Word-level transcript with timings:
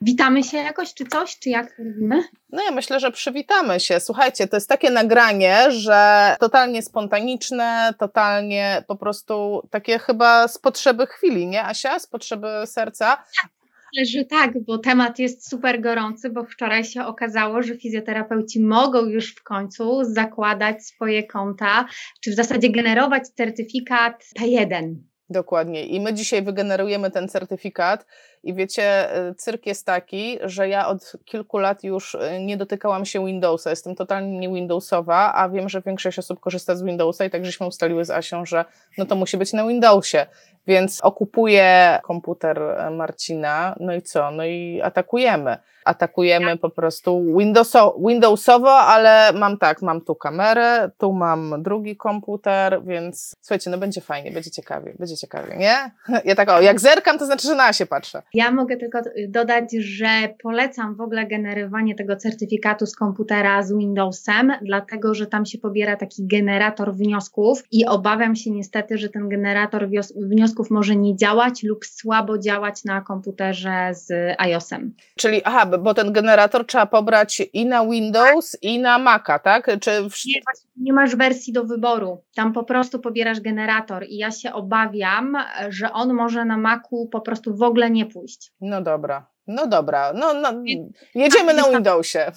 Witamy 0.00 0.44
się 0.44 0.56
jakoś, 0.56 0.94
czy 0.94 1.04
coś, 1.04 1.38
czy 1.38 1.50
jak 1.50 1.78
robimy? 1.78 2.22
No 2.52 2.62
ja 2.62 2.70
myślę, 2.70 3.00
że 3.00 3.12
przywitamy 3.12 3.80
się. 3.80 4.00
Słuchajcie, 4.00 4.48
to 4.48 4.56
jest 4.56 4.68
takie 4.68 4.90
nagranie, 4.90 5.70
że 5.70 6.36
totalnie 6.40 6.82
spontaniczne, 6.82 7.94
totalnie 7.98 8.84
po 8.88 8.96
prostu 8.96 9.62
takie 9.70 9.98
chyba 9.98 10.48
z 10.48 10.58
potrzeby 10.58 11.06
chwili, 11.06 11.46
nie 11.46 11.64
Asia? 11.64 11.98
Z 11.98 12.06
potrzeby 12.06 12.48
serca. 12.66 13.24
Myślę, 13.96 14.20
że 14.20 14.24
tak, 14.24 14.64
bo 14.64 14.78
temat 14.78 15.18
jest 15.18 15.50
super 15.50 15.80
gorący, 15.80 16.30
bo 16.30 16.44
wczoraj 16.44 16.84
się 16.84 17.04
okazało, 17.04 17.62
że 17.62 17.76
fizjoterapeuci 17.76 18.62
mogą 18.62 19.06
już 19.06 19.34
w 19.34 19.42
końcu 19.42 20.04
zakładać 20.04 20.84
swoje 20.86 21.26
konta, 21.26 21.86
czy 22.20 22.30
w 22.30 22.34
zasadzie 22.34 22.70
generować 22.70 23.28
certyfikat 23.28 24.24
P1. 24.40 24.94
Dokładnie. 25.30 25.86
I 25.86 26.00
my 26.00 26.14
dzisiaj 26.14 26.42
wygenerujemy 26.42 27.10
ten 27.10 27.28
certyfikat. 27.28 28.06
I 28.46 28.54
wiecie, 28.54 29.16
y, 29.28 29.34
cyrk 29.34 29.66
jest 29.66 29.86
taki, 29.86 30.38
że 30.42 30.68
ja 30.68 30.88
od 30.88 31.12
kilku 31.24 31.58
lat 31.58 31.84
już 31.84 32.14
y, 32.14 32.18
nie 32.40 32.56
dotykałam 32.56 33.04
się 33.04 33.26
Windowsa. 33.26 33.70
Jestem 33.70 33.94
totalnie 33.94 34.38
nie 34.38 34.48
Windowsowa, 34.48 35.34
a 35.34 35.48
wiem, 35.48 35.68
że 35.68 35.82
większość 35.82 36.18
osób 36.18 36.40
korzysta 36.40 36.76
z 36.76 36.82
Windowsa 36.82 37.24
i 37.24 37.30
tak 37.30 37.44
żeśmy 37.44 37.66
ustaliły 37.66 38.04
z 38.04 38.10
Asią, 38.10 38.44
że 38.44 38.64
no 38.98 39.06
to 39.06 39.16
musi 39.16 39.36
być 39.36 39.52
na 39.52 39.66
Windowsie. 39.66 40.26
Więc 40.66 41.00
okupuję 41.00 41.98
komputer 42.02 42.62
e, 42.62 42.90
Marcina, 42.90 43.76
no 43.80 43.94
i 43.94 44.02
co? 44.02 44.30
No 44.30 44.44
i 44.44 44.80
atakujemy. 44.82 45.56
Atakujemy 45.84 46.56
po 46.56 46.70
prostu 46.70 47.36
Windowso 47.38 47.96
Windowsowo, 48.06 48.72
ale 48.72 49.32
mam 49.32 49.58
tak, 49.58 49.82
mam 49.82 50.00
tu 50.00 50.14
kamerę, 50.14 50.90
tu 50.98 51.12
mam 51.12 51.62
drugi 51.62 51.96
komputer, 51.96 52.84
więc 52.84 53.34
słuchajcie, 53.40 53.70
no 53.70 53.78
będzie 53.78 54.00
fajnie, 54.00 54.30
będzie 54.30 54.50
ciekawie, 54.50 54.94
będzie 54.98 55.16
ciekawie, 55.16 55.56
nie? 55.56 55.90
Ja 56.24 56.34
tak 56.34 56.48
o, 56.48 56.60
jak 56.60 56.80
zerkam, 56.80 57.18
to 57.18 57.26
znaczy, 57.26 57.48
że 57.48 57.54
na 57.54 57.72
się 57.72 57.86
patrzę. 57.86 58.22
Ja 58.36 58.50
mogę 58.50 58.76
tylko 58.76 58.98
dodać, 59.28 59.64
że 59.78 60.06
polecam 60.42 60.94
w 60.94 61.00
ogóle 61.00 61.26
generowanie 61.26 61.94
tego 61.94 62.16
certyfikatu 62.16 62.86
z 62.86 62.96
komputera 62.96 63.62
z 63.62 63.72
Windowsem, 63.72 64.52
dlatego 64.62 65.14
że 65.14 65.26
tam 65.26 65.46
się 65.46 65.58
pobiera 65.58 65.96
taki 65.96 66.26
generator 66.26 66.94
wniosków 66.94 67.62
i 67.72 67.86
obawiam 67.86 68.36
się 68.36 68.50
niestety, 68.50 68.98
że 68.98 69.08
ten 69.08 69.28
generator 69.28 69.88
wniosków 70.16 70.70
może 70.70 70.96
nie 70.96 71.16
działać 71.16 71.62
lub 71.62 71.86
słabo 71.86 72.38
działać 72.38 72.84
na 72.84 73.00
komputerze 73.00 73.90
z 73.92 74.34
iOSem. 74.38 74.94
Czyli, 75.16 75.40
aha, 75.44 75.66
bo 75.66 75.94
ten 75.94 76.12
generator 76.12 76.66
trzeba 76.66 76.86
pobrać 76.86 77.42
i 77.52 77.66
na 77.66 77.86
Windows, 77.86 78.58
i 78.62 78.78
na 78.78 78.98
Maca, 78.98 79.38
tak? 79.38 79.78
Czy 79.80 79.90
nie, 80.26 80.40
nie 80.76 80.92
masz 80.92 81.16
wersji 81.16 81.52
do 81.52 81.64
wyboru. 81.64 82.22
Tam 82.34 82.52
po 82.52 82.64
prostu 82.64 82.98
pobierasz 82.98 83.40
generator 83.40 84.04
i 84.08 84.16
ja 84.16 84.30
się 84.30 84.52
obawiam, 84.52 85.36
że 85.68 85.92
on 85.92 86.14
może 86.14 86.44
na 86.44 86.58
Macu 86.58 87.08
po 87.12 87.20
prostu 87.20 87.56
w 87.56 87.62
ogóle 87.62 87.90
nie 87.90 88.06
pójść. 88.06 88.25
No 88.60 88.82
dobra, 88.82 89.30
no 89.46 89.66
dobra, 89.66 90.12
no, 90.12 90.34
no 90.34 90.62
jedziemy 91.14 91.54
na 91.54 91.70
Windowsie. 91.70 92.32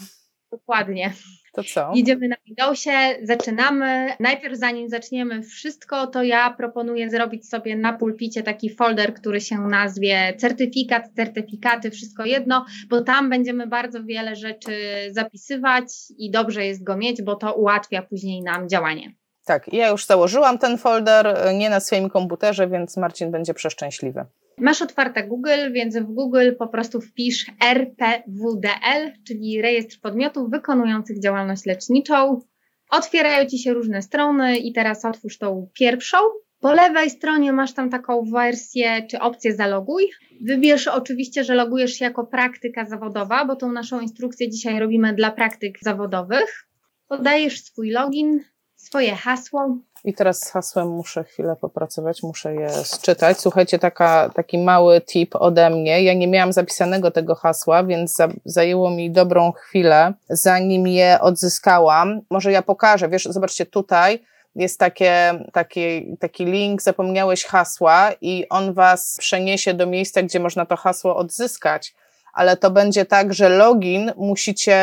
Dokładnie. 0.52 1.14
To 1.54 1.64
co? 1.64 1.92
Jedziemy 1.96 2.28
na 2.28 2.36
Windowsie, 2.46 2.92
zaczynamy. 3.24 4.14
Najpierw 4.20 4.58
zanim 4.58 4.90
zaczniemy 4.90 5.44
wszystko, 5.44 6.08
to 6.08 6.24
ja 6.24 6.54
proponuję 6.54 7.10
zrobić 7.10 7.50
sobie 7.50 7.76
na 7.76 7.94
pulpicie 7.94 8.44
taki 8.44 8.76
folder, 8.76 9.14
który 9.14 9.42
się 9.42 9.58
nazwie 9.58 10.34
certyfikat, 10.38 11.04
certyfikaty, 11.16 11.92
wszystko 11.92 12.26
jedno, 12.26 12.66
bo 12.90 13.02
tam 13.02 13.30
będziemy 13.30 13.68
bardzo 13.68 14.04
wiele 14.04 14.36
rzeczy 14.36 14.72
zapisywać 15.12 15.86
i 16.18 16.32
dobrze 16.32 16.66
jest 16.66 16.84
go 16.84 16.98
mieć, 16.98 17.22
bo 17.22 17.36
to 17.36 17.54
ułatwia 17.54 18.02
później 18.02 18.42
nam 18.42 18.70
działanie. 18.70 19.12
Tak, 19.46 19.74
ja 19.74 19.90
już 19.90 20.06
założyłam 20.06 20.58
ten 20.58 20.78
folder, 20.78 21.38
nie 21.54 21.70
na 21.70 21.80
swoim 21.80 22.10
komputerze, 22.10 22.68
więc 22.68 22.98
Marcin 22.98 23.32
będzie 23.32 23.54
przeszczęśliwy. 23.54 24.26
Masz 24.60 24.82
otwarte 24.82 25.28
Google, 25.28 25.72
więc 25.72 25.98
w 25.98 26.04
Google 26.04 26.52
po 26.60 26.68
prostu 26.68 27.02
wpisz 27.02 27.46
RPWDL, 27.64 29.24
czyli 29.28 29.62
Rejestr 29.62 30.00
Podmiotów 30.02 30.50
Wykonujących 30.50 31.20
Działalność 31.20 31.66
Leczniczą. 31.66 32.42
Otwierają 32.90 33.46
Ci 33.46 33.60
się 33.60 33.74
różne 33.74 34.02
strony 34.02 34.58
i 34.58 34.74
teraz 34.74 35.06
otwórz 35.06 35.38
tą 35.38 35.70
pierwszą. 35.74 36.18
Po 36.60 36.74
lewej 36.74 37.10
stronie 37.10 37.54
masz 37.54 37.74
tam 37.74 37.90
taką 37.90 38.24
wersję 38.32 39.08
czy 39.12 39.20
opcję 39.20 39.56
zaloguj. 39.56 40.10
Wybierz 40.42 40.88
oczywiście, 40.88 41.44
że 41.44 41.56
logujesz 41.56 41.94
się 41.94 42.06
jako 42.06 42.26
praktyka 42.26 42.86
zawodowa, 42.86 43.46
bo 43.46 43.56
tą 43.56 43.72
naszą 43.72 44.00
instrukcję 44.00 44.50
dzisiaj 44.50 44.80
robimy 44.80 45.14
dla 45.14 45.32
praktyk 45.32 45.80
zawodowych. 45.82 46.68
Podajesz 47.08 47.64
swój 47.64 47.92
login, 47.92 48.40
swoje 48.80 49.16
hasło. 49.16 49.78
I 50.04 50.14
teraz 50.14 50.40
z 50.40 50.52
hasłem 50.52 50.88
muszę 50.88 51.24
chwilę 51.24 51.56
popracować, 51.62 52.24
muszę 52.24 52.56
je 52.56 52.70
sczytać. 52.70 53.40
Słuchajcie, 53.40 53.80
taka, 53.80 54.30
taki 54.30 54.58
mały 54.58 55.02
tip 55.02 55.36
ode 55.36 55.70
mnie. 55.70 56.04
Ja 56.04 56.14
nie 56.14 56.28
miałam 56.28 56.54
zapisanego 56.54 57.12
tego 57.12 57.36
hasła, 57.36 57.84
więc 57.84 58.16
za, 58.16 58.28
zajęło 58.46 58.92
mi 58.92 59.12
dobrą 59.12 59.52
chwilę, 59.52 60.14
zanim 60.30 60.88
je 60.88 61.18
odzyskałam. 61.22 62.22
Może 62.30 62.52
ja 62.52 62.62
pokażę, 62.62 63.10
wiesz, 63.10 63.24
zobaczcie 63.24 63.66
tutaj 63.66 64.20
jest 64.56 64.80
takie, 64.80 65.40
taki, 65.54 66.18
taki 66.20 66.46
link, 66.46 66.82
zapomniałeś 66.82 67.46
hasła 67.46 68.12
i 68.22 68.46
on 68.50 68.74
was 68.74 69.18
przeniesie 69.20 69.74
do 69.74 69.86
miejsca, 69.86 70.24
gdzie 70.24 70.40
można 70.40 70.66
to 70.66 70.76
hasło 70.76 71.16
odzyskać 71.16 71.96
ale 72.34 72.58
to 72.58 72.72
będzie 72.72 73.06
tak, 73.06 73.34
że 73.34 73.50
login 73.50 74.12
musicie 74.18 74.78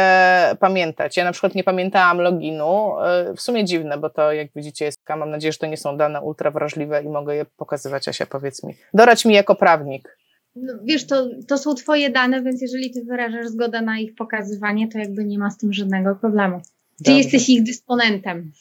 pamiętać. 0.60 1.16
Ja 1.16 1.24
na 1.24 1.32
przykład 1.32 1.54
nie 1.54 1.64
pamiętałam 1.64 2.20
loginu. 2.20 2.92
Y, 3.30 3.34
w 3.34 3.40
sumie 3.40 3.64
dziwne, 3.64 3.98
bo 3.98 4.10
to 4.10 4.32
jak 4.32 4.48
widzicie 4.56 4.84
jest, 4.84 5.00
mam 5.08 5.30
nadzieję, 5.30 5.52
że 5.52 5.58
to 5.58 5.66
nie 5.66 5.76
są 5.76 5.96
dane 5.96 6.20
ultra 6.20 6.50
wrażliwe 6.50 7.02
i 7.02 7.08
mogę 7.08 7.36
je 7.36 7.44
pokazywać. 7.56 8.08
Asia, 8.08 8.26
powiedz 8.26 8.64
mi. 8.64 8.74
Dorać 8.94 9.24
mi 9.24 9.34
jako 9.34 9.54
prawnik. 9.54 10.18
No, 10.56 10.72
wiesz, 10.84 11.06
to, 11.06 11.28
to 11.48 11.58
są 11.58 11.74
twoje 11.74 12.10
dane, 12.10 12.42
więc 12.42 12.62
jeżeli 12.62 12.90
ty 12.90 13.04
wyrażasz 13.04 13.46
zgodę 13.46 13.82
na 13.82 13.98
ich 13.98 14.14
pokazywanie, 14.14 14.88
to 14.88 14.98
jakby 14.98 15.24
nie 15.24 15.38
ma 15.38 15.50
z 15.50 15.58
tym 15.58 15.72
żadnego 15.72 16.14
problemu. 16.14 16.60
Ty 16.60 17.04
Dobrze. 17.04 17.18
jesteś 17.18 17.48
ich 17.48 17.62
dysponentem. 17.62 18.52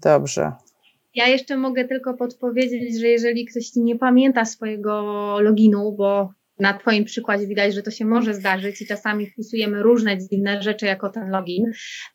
Dobrze. 0.00 0.52
Ja 1.14 1.28
jeszcze 1.28 1.56
mogę 1.56 1.84
tylko 1.84 2.14
podpowiedzieć, 2.14 3.00
że 3.00 3.06
jeżeli 3.06 3.46
ktoś 3.46 3.76
nie 3.76 3.98
pamięta 3.98 4.44
swojego 4.44 4.92
loginu, 5.40 5.92
bo 5.92 6.32
na 6.58 6.78
Twoim 6.78 7.04
przykładzie 7.04 7.46
widać, 7.46 7.74
że 7.74 7.82
to 7.82 7.90
się 7.90 8.04
może 8.04 8.34
zdarzyć 8.34 8.82
i 8.82 8.86
czasami 8.86 9.26
wpisujemy 9.26 9.82
różne 9.82 10.18
dziwne 10.18 10.62
rzeczy 10.62 10.86
jako 10.86 11.10
ten 11.10 11.30
login, 11.30 11.64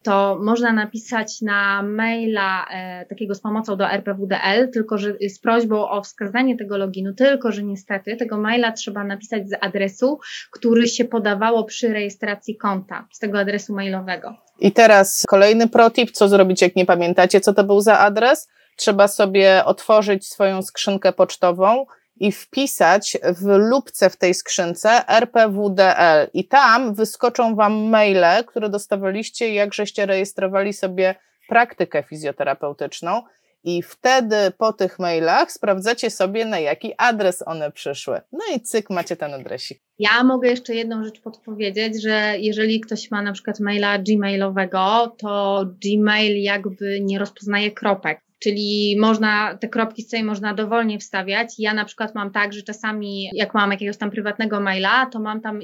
to 0.04 0.40
można 0.42 0.74
napisać 0.74 1.42
na 1.42 1.84
maila 1.84 2.66
e, 2.72 3.06
takiego 3.06 3.36
z 3.36 3.42
pomocą 3.42 3.76
do 3.76 3.92
RPWDL, 3.92 4.72
tylko 4.74 4.98
że 4.98 5.16
z 5.30 5.40
prośbą 5.40 5.90
o 5.90 6.02
wskazanie 6.02 6.58
tego 6.58 6.78
loginu, 6.78 7.14
tylko 7.14 7.52
że 7.52 7.64
niestety 7.64 8.16
tego 8.16 8.38
maila 8.38 8.72
trzeba 8.72 9.04
napisać 9.04 9.50
z 9.50 9.54
adresu, 9.62 10.20
który 10.52 10.88
się 10.88 11.06
podawało 11.06 11.64
przy 11.64 11.88
rejestracji 11.88 12.58
konta, 12.58 13.08
z 13.12 13.20
tego 13.20 13.40
adresu 13.40 13.74
mailowego. 13.74 14.36
I 14.60 14.72
teraz 14.72 15.24
kolejny 15.28 15.68
protip, 15.68 16.12
co 16.12 16.28
zrobić, 16.28 16.62
jak 16.62 16.76
nie 16.76 16.86
pamiętacie, 16.86 17.42
co 17.42 17.54
to 17.54 17.64
był 17.64 17.82
za 17.82 18.00
adres? 18.00 18.50
Trzeba 18.76 19.08
sobie 19.08 19.66
otworzyć 19.66 20.28
swoją 20.28 20.62
skrzynkę 20.62 21.14
pocztową, 21.14 21.86
i 22.20 22.32
wpisać 22.32 23.18
w 23.24 23.46
lubce 23.46 24.10
w 24.10 24.18
tej 24.18 24.34
skrzynce 24.34 25.08
RPWDL 25.08 26.30
i 26.34 26.48
tam 26.48 26.94
wyskoczą 26.94 27.56
Wam 27.56 27.74
maile, 27.74 28.44
które 28.48 28.70
dostawaliście, 28.70 29.54
jak 29.54 29.74
żeście 29.74 30.06
rejestrowali 30.06 30.74
sobie 30.74 31.16
praktykę 31.50 32.04
fizjoterapeutyczną 32.04 33.22
i 33.64 33.84
wtedy 33.84 34.36
po 34.58 34.74
tych 34.74 35.00
mailach 35.00 35.52
sprawdzacie 35.52 36.10
sobie, 36.10 36.46
na 36.46 36.60
jaki 36.60 36.94
adres 36.98 37.44
one 37.46 37.72
przyszły. 37.72 38.22
No 38.32 38.40
i 38.56 38.62
cyk, 38.62 38.90
macie 38.90 39.16
ten 39.16 39.34
adresik. 39.34 39.82
Ja 40.00 40.24
mogę 40.24 40.50
jeszcze 40.50 40.76
jedną 40.76 41.04
rzecz 41.04 41.22
podpowiedzieć, 41.22 42.02
że 42.02 42.36
jeżeli 42.38 42.80
ktoś 42.80 43.12
ma 43.12 43.22
na 43.22 43.34
przykład 43.34 43.60
maila 43.60 43.98
gmailowego, 43.98 45.16
to 45.18 45.66
Gmail 45.86 46.42
jakby 46.42 47.00
nie 47.02 47.20
rozpoznaje 47.20 47.72
kropek 47.72 48.22
czyli 48.40 48.96
można, 49.00 49.58
te 49.58 49.70
kropki 49.70 50.04
sobie 50.04 50.24
można 50.24 50.54
dowolnie 50.54 51.00
wstawiać. 51.00 51.56
Ja 51.58 51.74
na 51.74 51.86
przykład 51.86 52.16
mam 52.16 52.32
tak, 52.32 52.54
że 52.54 52.62
czasami 52.62 53.30
jak 53.34 53.54
mam 53.54 53.72
jakiegoś 53.72 53.98
tam 53.98 54.12
prywatnego 54.12 54.60
maila, 54.60 55.06
to 55.06 55.20
mam 55.20 55.42
tam 55.42 55.60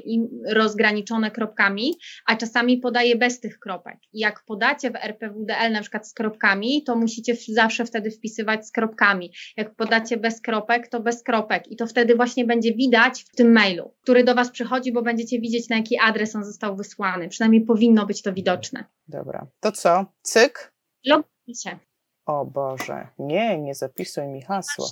rozgraniczone 0.49 1.31
kropkami, 1.31 1.93
a 2.25 2.35
czasami 2.35 2.77
podaję 2.77 3.15
bez 3.15 3.39
tych 3.39 3.59
kropek. 3.59 3.97
I 4.13 4.19
jak 4.19 4.43
podacie 4.45 4.91
w 4.91 4.95
RPWDL 4.95 5.71
na 5.71 5.81
przykład 5.81 6.07
z 6.07 6.13
kropkami, 6.13 6.83
to 6.83 6.95
musicie 6.95 7.35
zawsze 7.53 7.85
wtedy 7.85 8.11
wpisywać 8.11 8.67
z 8.67 8.71
kropkami. 8.71 9.31
Jak 9.57 9.75
podacie 9.75 10.17
bez 10.17 10.41
kropek, 10.41 10.87
to 10.87 10.99
bez 10.99 11.23
kropek. 11.23 11.67
I 11.71 11.75
to 11.75 11.87
wtedy 11.87 12.15
właśnie 12.15 12.45
będzie 12.45 12.73
widać 12.73 13.23
w 13.23 13.35
tym 13.35 13.51
mailu, 13.51 13.93
który 14.01 14.23
do 14.23 14.35
Was 14.35 14.51
przychodzi, 14.51 14.91
bo 14.91 15.01
będziecie 15.01 15.39
widzieć 15.39 15.69
na 15.69 15.77
jaki 15.77 15.99
adres 15.99 16.35
on 16.35 16.43
został 16.43 16.75
wysłany. 16.75 17.29
Przynajmniej 17.29 17.61
powinno 17.61 18.05
być 18.05 18.21
to 18.21 18.33
widoczne. 18.33 18.83
Dobra. 19.07 19.47
To 19.59 19.71
co? 19.71 20.05
Cyk? 20.21 20.73
Logujcie. 21.05 21.79
O 22.25 22.45
Boże, 22.45 23.07
nie, 23.19 23.61
nie 23.61 23.75
zapisuj 23.75 24.27
mi 24.27 24.41
hasła. 24.41 24.85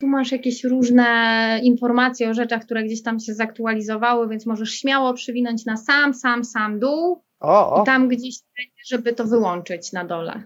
Tu 0.00 0.06
masz 0.06 0.32
jakieś 0.32 0.64
różne 0.64 1.60
informacje 1.62 2.30
o 2.30 2.34
rzeczach, 2.34 2.64
które 2.64 2.84
gdzieś 2.84 3.02
tam 3.02 3.20
się 3.20 3.34
zaktualizowały, 3.34 4.28
więc 4.28 4.46
możesz 4.46 4.70
śmiało 4.70 5.14
przywinąć 5.14 5.64
na 5.64 5.76
sam, 5.76 6.14
sam, 6.14 6.44
sam 6.44 6.78
dół. 6.78 7.22
O, 7.40 7.74
o. 7.74 7.82
I 7.82 7.86
tam 7.86 8.08
gdzieś, 8.08 8.40
żeby 8.86 9.12
to 9.12 9.24
wyłączyć 9.24 9.92
na 9.92 10.04
dole. 10.04 10.42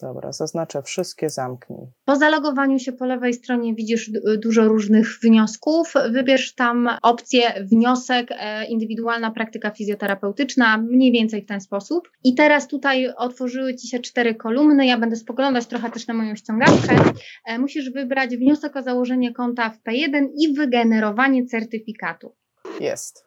Dobra, 0.00 0.32
zaznaczę 0.32 0.82
wszystkie, 0.82 1.30
zamknij. 1.30 1.86
Po 2.04 2.16
zalogowaniu 2.16 2.78
się 2.78 2.92
po 2.92 3.06
lewej 3.06 3.34
stronie 3.34 3.74
widzisz 3.74 4.10
dużo 4.38 4.68
różnych 4.68 5.18
wniosków. 5.22 5.94
Wybierz 6.10 6.54
tam 6.54 6.88
opcję 7.02 7.64
wniosek, 7.64 8.28
e, 8.30 8.66
indywidualna 8.66 9.30
praktyka 9.30 9.70
fizjoterapeutyczna, 9.70 10.78
mniej 10.78 11.12
więcej 11.12 11.42
w 11.42 11.46
ten 11.46 11.60
sposób. 11.60 12.10
I 12.24 12.34
teraz 12.34 12.68
tutaj 12.68 13.08
otworzyły 13.16 13.74
Ci 13.74 13.88
się 13.88 13.98
cztery 13.98 14.34
kolumny. 14.34 14.86
Ja 14.86 14.98
będę 14.98 15.16
spoglądać 15.16 15.66
trochę 15.66 15.90
też 15.90 16.06
na 16.06 16.14
moją 16.14 16.36
ściągawkę. 16.36 16.96
E, 17.46 17.58
musisz 17.58 17.90
wybrać 17.90 18.36
wniosek 18.36 18.76
o 18.76 18.82
założenie 18.82 19.32
konta 19.32 19.70
w 19.70 19.82
P1 19.82 20.26
i 20.38 20.54
wygenerowanie 20.54 21.46
certyfikatu. 21.46 22.34
Jest. 22.80 23.24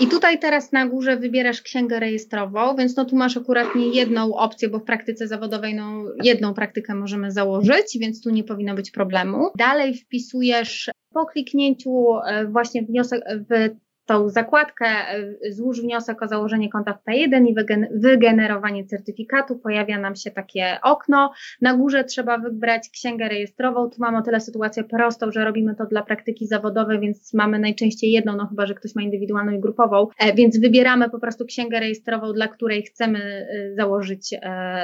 I 0.00 0.06
tutaj 0.06 0.38
teraz 0.38 0.72
na 0.72 0.86
górze 0.86 1.16
wybierasz 1.16 1.62
księgę 1.62 2.00
rejestrową, 2.00 2.76
więc 2.76 2.96
no 2.96 3.04
tu 3.04 3.16
masz 3.16 3.36
akurat 3.36 3.74
nie 3.74 3.88
jedną 3.88 4.34
opcję, 4.34 4.68
bo 4.68 4.78
w 4.78 4.84
praktyce 4.84 5.28
zawodowej 5.28 5.74
no 5.74 6.04
jedną 6.24 6.54
praktykę 6.54 6.94
możemy 6.94 7.30
założyć, 7.30 7.98
więc 8.00 8.22
tu 8.22 8.30
nie 8.30 8.44
powinno 8.44 8.74
być 8.74 8.90
problemu. 8.90 9.50
Dalej 9.58 9.94
wpisujesz 9.94 10.90
po 11.14 11.26
kliknięciu 11.26 11.90
e, 12.26 12.46
właśnie 12.46 12.82
wniosek 12.82 13.22
w 13.50 13.70
tą 14.10 14.28
zakładkę 14.28 14.86
e, 14.86 15.52
złóż 15.52 15.80
wniosek 15.80 16.22
o 16.22 16.28
założenie 16.28 16.68
konta 16.68 16.92
w 16.92 17.10
P1 17.10 17.46
i 17.46 17.54
wygenerowanie 17.94 18.84
certyfikatu. 18.86 19.58
Pojawia 19.58 19.98
nam 19.98 20.16
się 20.16 20.30
takie 20.30 20.78
okno. 20.82 21.32
Na 21.60 21.74
górze 21.74 22.04
trzeba 22.04 22.38
wybrać 22.38 22.88
księgę 22.92 23.28
rejestrową. 23.28 23.90
Tu 23.90 23.96
mamy 23.98 24.18
o 24.18 24.22
tyle 24.22 24.40
sytuację 24.40 24.84
prostą, 24.84 25.32
że 25.32 25.44
robimy 25.44 25.74
to 25.74 25.86
dla 25.86 26.02
praktyki 26.02 26.46
zawodowej, 26.46 27.00
więc 27.00 27.34
mamy 27.34 27.58
najczęściej 27.58 28.10
jedną, 28.10 28.36
no 28.36 28.46
chyba, 28.46 28.66
że 28.66 28.74
ktoś 28.74 28.94
ma 28.94 29.02
indywidualną 29.02 29.52
i 29.52 29.60
grupową, 29.60 30.08
e, 30.18 30.34
więc 30.34 30.60
wybieramy 30.60 31.10
po 31.10 31.18
prostu 31.18 31.46
księgę 31.46 31.80
rejestrową, 31.80 32.32
dla 32.32 32.48
której 32.48 32.82
chcemy 32.82 33.18
e, 33.18 33.74
założyć, 33.74 34.34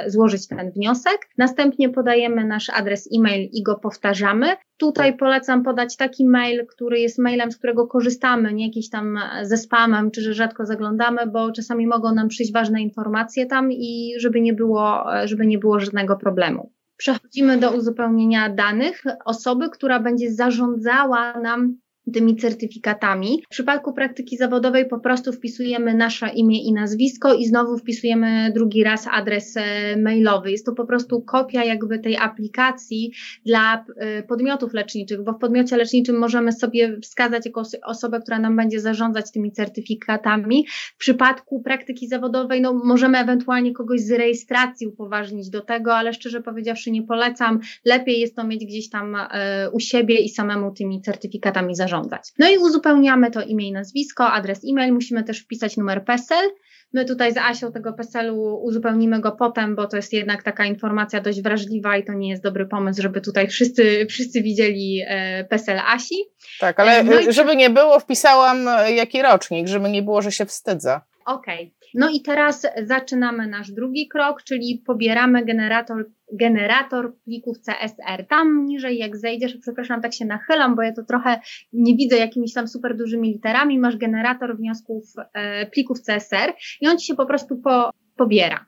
złożyć 0.07 0.47
ten 0.47 0.71
wniosek. 0.71 1.29
Następnie 1.37 1.89
podajemy 1.89 2.45
nasz 2.45 2.69
adres 2.69 3.09
e-mail 3.17 3.49
i 3.53 3.63
go 3.63 3.75
powtarzamy. 3.75 4.47
Tutaj 4.77 5.17
polecam 5.17 5.63
podać 5.63 5.97
taki 5.97 6.25
mail, 6.25 6.65
który 6.67 6.99
jest 6.99 7.19
mailem, 7.19 7.51
z 7.51 7.57
którego 7.57 7.87
korzystamy, 7.87 8.53
nie 8.53 8.67
jakiś 8.67 8.89
tam 8.89 9.16
ze 9.43 9.57
spamem, 9.57 10.11
czy 10.11 10.21
że 10.21 10.33
rzadko 10.33 10.65
zaglądamy, 10.65 11.27
bo 11.27 11.51
czasami 11.51 11.87
mogą 11.87 12.13
nam 12.13 12.27
przyjść 12.27 12.53
ważne 12.53 12.81
informacje 12.81 13.45
tam 13.45 13.71
i 13.71 14.13
żeby 14.19 14.41
nie 14.41 14.53
było, 14.53 15.05
żeby 15.25 15.45
nie 15.45 15.57
było 15.57 15.79
żadnego 15.79 16.15
problemu. 16.15 16.71
Przechodzimy 16.97 17.57
do 17.57 17.71
uzupełnienia 17.71 18.49
danych 18.49 19.03
osoby, 19.25 19.69
która 19.69 19.99
będzie 19.99 20.31
zarządzała 20.31 21.39
nam 21.39 21.77
tymi 22.13 22.35
certyfikatami. 22.35 23.43
W 23.45 23.49
przypadku 23.49 23.93
praktyki 23.93 24.37
zawodowej 24.37 24.87
po 24.87 24.99
prostu 24.99 25.33
wpisujemy 25.33 25.93
nasze 25.93 26.29
imię 26.29 26.63
i 26.63 26.73
nazwisko 26.73 27.33
i 27.33 27.45
znowu 27.45 27.77
wpisujemy 27.77 28.51
drugi 28.55 28.83
raz 28.83 29.07
adres 29.11 29.57
e, 29.57 29.97
mailowy. 29.97 30.51
Jest 30.51 30.65
to 30.65 30.73
po 30.73 30.85
prostu 30.85 31.21
kopia 31.21 31.63
jakby 31.63 31.99
tej 31.99 32.17
aplikacji 32.17 33.11
dla 33.45 33.85
e, 33.97 34.23
podmiotów 34.23 34.73
leczniczych, 34.73 35.23
bo 35.23 35.33
w 35.33 35.37
podmiocie 35.37 35.77
leczniczym 35.77 36.17
możemy 36.17 36.51
sobie 36.51 36.99
wskazać 37.01 37.45
jako 37.45 37.63
osobę, 37.83 38.19
która 38.21 38.39
nam 38.39 38.55
będzie 38.55 38.79
zarządzać 38.79 39.31
tymi 39.31 39.51
certyfikatami. 39.51 40.65
W 40.95 40.97
przypadku 40.97 41.61
praktyki 41.61 42.07
zawodowej 42.07 42.61
no, 42.61 42.73
możemy 42.73 43.17
ewentualnie 43.17 43.73
kogoś 43.73 44.01
z 44.01 44.11
rejestracji 44.11 44.87
upoważnić 44.87 45.49
do 45.49 45.61
tego, 45.61 45.95
ale 45.95 46.13
szczerze 46.13 46.41
powiedziawszy 46.41 46.91
nie 46.91 47.03
polecam. 47.03 47.59
Lepiej 47.85 48.19
jest 48.19 48.35
to 48.35 48.43
mieć 48.43 48.65
gdzieś 48.65 48.89
tam 48.89 49.15
e, 49.15 49.69
u 49.71 49.79
siebie 49.79 50.15
i 50.15 50.29
samemu 50.29 50.71
tymi 50.71 51.01
certyfikatami 51.01 51.75
zarządzać 51.75 51.96
zarządzać. 51.97 52.33
No 52.39 52.49
i 52.49 52.57
uzupełniamy 52.57 53.31
to 53.31 53.41
imię 53.41 53.67
i 53.67 53.71
nazwisko, 53.71 54.31
adres 54.31 54.61
e-mail, 54.69 54.93
musimy 54.93 55.23
też 55.23 55.39
wpisać 55.39 55.77
numer 55.77 56.05
PESEL. 56.05 56.49
My 56.93 57.05
tutaj 57.05 57.33
z 57.33 57.37
Asią 57.37 57.71
tego 57.71 57.93
PESEL-u 57.93 58.63
uzupełnimy 58.63 59.21
go 59.21 59.31
potem, 59.31 59.75
bo 59.75 59.87
to 59.87 59.97
jest 59.97 60.13
jednak 60.13 60.43
taka 60.43 60.65
informacja 60.65 61.21
dość 61.21 61.41
wrażliwa 61.41 61.97
i 61.97 62.03
to 62.03 62.13
nie 62.13 62.29
jest 62.29 62.43
dobry 62.43 62.65
pomysł, 62.65 63.01
żeby 63.01 63.21
tutaj 63.21 63.47
wszyscy, 63.47 64.05
wszyscy 64.09 64.41
widzieli 64.41 65.03
e, 65.07 65.43
PESEL 65.43 65.79
Asi. 65.79 66.15
Tak, 66.59 66.79
ale 66.79 67.03
no 67.03 67.19
i... 67.19 67.33
żeby 67.33 67.55
nie 67.55 67.69
było, 67.69 67.99
wpisałam 67.99 68.67
e, 68.67 68.91
jaki 68.91 69.21
rocznik, 69.21 69.67
żeby 69.67 69.89
nie 69.89 70.03
było, 70.03 70.21
że 70.21 70.31
się 70.31 70.45
wstydzę. 70.45 71.01
Okej. 71.25 71.55
Okay. 71.55 71.77
No 71.93 72.09
i 72.09 72.21
teraz 72.21 72.67
zaczynamy 72.83 73.47
nasz 73.47 73.71
drugi 73.71 74.07
krok, 74.07 74.43
czyli 74.43 74.83
pobieramy 74.85 75.45
generator, 75.45 76.05
generator 76.33 77.13
plików 77.25 77.57
CSR. 77.59 78.27
Tam 78.29 78.65
niżej 78.65 78.97
jak 78.97 79.17
zejdziesz, 79.17 79.57
przepraszam, 79.61 80.01
tak 80.01 80.13
się 80.13 80.25
nachylam, 80.25 80.75
bo 80.75 80.81
ja 80.81 80.93
to 80.93 81.03
trochę 81.03 81.39
nie 81.73 81.95
widzę 81.95 82.17
jakimiś 82.17 82.53
tam 82.53 82.67
super 82.67 82.97
dużymi 82.97 83.33
literami, 83.33 83.79
masz 83.79 83.97
generator 83.97 84.57
wniosków 84.57 85.03
e, 85.33 85.65
plików 85.65 86.01
CSR 86.01 86.53
i 86.81 86.87
on 86.87 86.97
ci 86.97 87.05
się 87.05 87.15
po 87.15 87.25
prostu 87.25 87.57
po, 87.57 87.91
pobiera. 88.15 88.65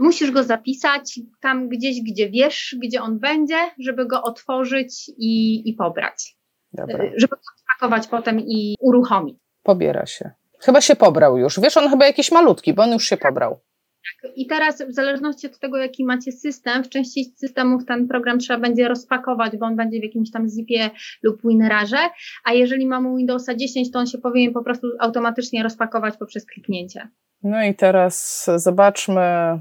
Musisz 0.00 0.30
go 0.30 0.42
zapisać 0.42 1.20
tam 1.40 1.68
gdzieś, 1.68 2.02
gdzie 2.02 2.30
wiesz, 2.30 2.76
gdzie 2.82 3.02
on 3.02 3.18
będzie, 3.18 3.56
żeby 3.78 4.06
go 4.06 4.22
otworzyć 4.22 5.10
i, 5.18 5.62
i 5.70 5.74
pobrać. 5.74 6.36
Dobra. 6.72 7.04
E, 7.04 7.12
żeby 7.16 7.36
go 7.36 7.42
spakować 7.56 8.06
potem 8.06 8.40
i 8.40 8.74
uruchomić. 8.80 9.38
Pobiera 9.62 10.06
się. 10.06 10.30
Chyba 10.60 10.80
się 10.80 10.96
pobrał 10.96 11.38
już. 11.38 11.60
Wiesz, 11.60 11.76
on 11.76 11.90
chyba 11.90 12.06
jakiś 12.06 12.32
malutki, 12.32 12.74
bo 12.74 12.82
on 12.82 12.92
już 12.92 13.04
się 13.04 13.16
pobrał. 13.16 13.60
Tak. 14.22 14.32
I 14.36 14.46
teraz 14.46 14.82
w 14.82 14.94
zależności 14.94 15.46
od 15.46 15.58
tego, 15.58 15.76
jaki 15.76 16.04
macie 16.04 16.32
system, 16.32 16.84
w 16.84 16.88
części 16.88 17.34
systemów 17.36 17.84
ten 17.84 18.08
program 18.08 18.38
trzeba 18.38 18.60
będzie 18.60 18.88
rozpakować, 18.88 19.56
bo 19.56 19.66
on 19.66 19.76
będzie 19.76 20.00
w 20.00 20.02
jakimś 20.02 20.30
tam 20.30 20.48
zipie 20.48 20.90
lub 21.22 21.40
winerarze, 21.44 22.10
a 22.44 22.52
jeżeli 22.52 22.86
mamy 22.86 23.16
Windowsa 23.16 23.54
10, 23.54 23.92
to 23.92 23.98
on 23.98 24.06
się 24.06 24.18
powinien 24.18 24.52
po 24.52 24.64
prostu 24.64 24.86
automatycznie 25.00 25.62
rozpakować 25.62 26.16
poprzez 26.16 26.46
kliknięcie. 26.46 27.08
No 27.42 27.64
i 27.64 27.74
teraz 27.74 28.46
zobaczmy, 28.56 29.58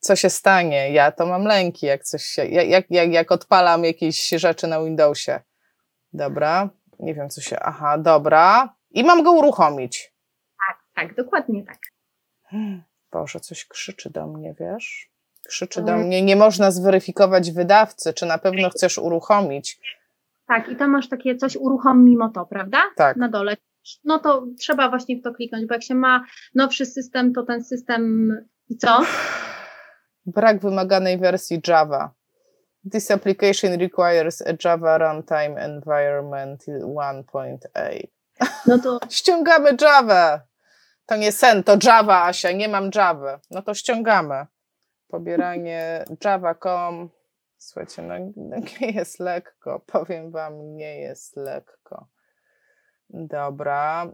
co 0.00 0.16
się 0.16 0.30
stanie. 0.30 0.92
Ja 0.92 1.12
to 1.12 1.26
mam 1.26 1.44
lęki, 1.44 1.86
jak 1.86 2.04
coś 2.04 2.22
się, 2.22 2.44
jak, 2.44 2.90
jak, 2.90 3.12
jak 3.12 3.32
odpalam 3.32 3.84
jakieś 3.84 4.28
rzeczy 4.28 4.66
na 4.66 4.84
Windowsie. 4.84 5.40
Dobra, 6.12 6.70
nie 6.98 7.14
wiem 7.14 7.28
co 7.28 7.40
się, 7.40 7.56
aha, 7.60 7.98
dobra. 7.98 8.74
I 8.90 9.04
mam 9.04 9.22
go 9.22 9.32
uruchomić. 9.32 10.14
Tak, 10.94 11.14
dokładnie 11.14 11.64
tak. 11.64 11.78
Boże, 13.14 13.40
coś 13.40 13.64
krzyczy 13.64 14.10
do 14.10 14.26
mnie, 14.26 14.54
wiesz? 14.60 15.10
Krzyczy 15.46 15.82
do 15.82 15.96
mnie, 15.96 16.22
nie 16.22 16.36
można 16.36 16.70
zweryfikować 16.70 17.52
wydawcy, 17.52 18.12
czy 18.12 18.26
na 18.26 18.38
pewno 18.38 18.70
chcesz 18.70 18.98
uruchomić. 18.98 19.80
Tak, 20.46 20.68
i 20.68 20.76
tam 20.76 20.90
masz 20.90 21.08
takie 21.08 21.36
coś 21.36 21.56
uruchom 21.56 22.04
mimo 22.04 22.28
to, 22.28 22.46
prawda? 22.46 22.82
Tak. 22.96 23.16
Na 23.16 23.28
dole. 23.28 23.56
No 24.04 24.18
to 24.18 24.46
trzeba 24.58 24.88
właśnie 24.88 25.16
w 25.16 25.22
to 25.22 25.34
kliknąć, 25.34 25.66
bo 25.66 25.74
jak 25.74 25.82
się 25.82 25.94
ma 25.94 26.24
nowszy 26.54 26.86
system, 26.86 27.32
to 27.32 27.42
ten 27.42 27.64
system 27.64 28.32
i 28.68 28.76
co? 28.76 29.00
Brak 30.26 30.60
wymaganej 30.60 31.18
wersji 31.18 31.60
Java. 31.68 32.14
This 32.92 33.10
application 33.10 33.80
requires 33.80 34.42
a 34.42 34.52
Java 34.64 34.98
runtime 34.98 35.56
environment 35.56 36.64
1.8. 36.66 38.06
No 38.66 38.78
to 38.78 38.98
ściągamy 39.10 39.76
Java. 39.80 40.40
To 41.06 41.16
nie 41.16 41.32
sen, 41.32 41.64
to 41.64 41.76
Java, 41.82 42.22
Asia, 42.22 42.52
nie 42.52 42.68
mam 42.68 42.90
Java. 42.94 43.40
No 43.50 43.62
to 43.62 43.74
ściągamy. 43.74 44.46
Pobieranie 45.08 46.04
java.com. 46.24 47.10
Słuchajcie, 47.56 48.02
no, 48.02 48.14
no 48.36 48.56
nie 48.80 48.90
jest 48.90 49.20
lekko, 49.20 49.80
powiem 49.86 50.30
wam, 50.30 50.76
nie 50.76 51.00
jest 51.00 51.36
lekko. 51.36 52.06
Dobra, 53.10 54.06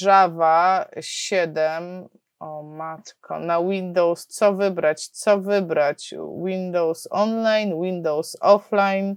Java 0.00 0.88
7, 1.00 2.08
o 2.38 2.62
matko, 2.62 3.38
na 3.38 3.62
Windows, 3.62 4.26
co 4.26 4.54
wybrać, 4.54 5.08
co 5.08 5.40
wybrać? 5.40 6.14
Windows 6.44 7.08
Online, 7.10 7.82
Windows 7.82 8.36
Offline. 8.40 9.16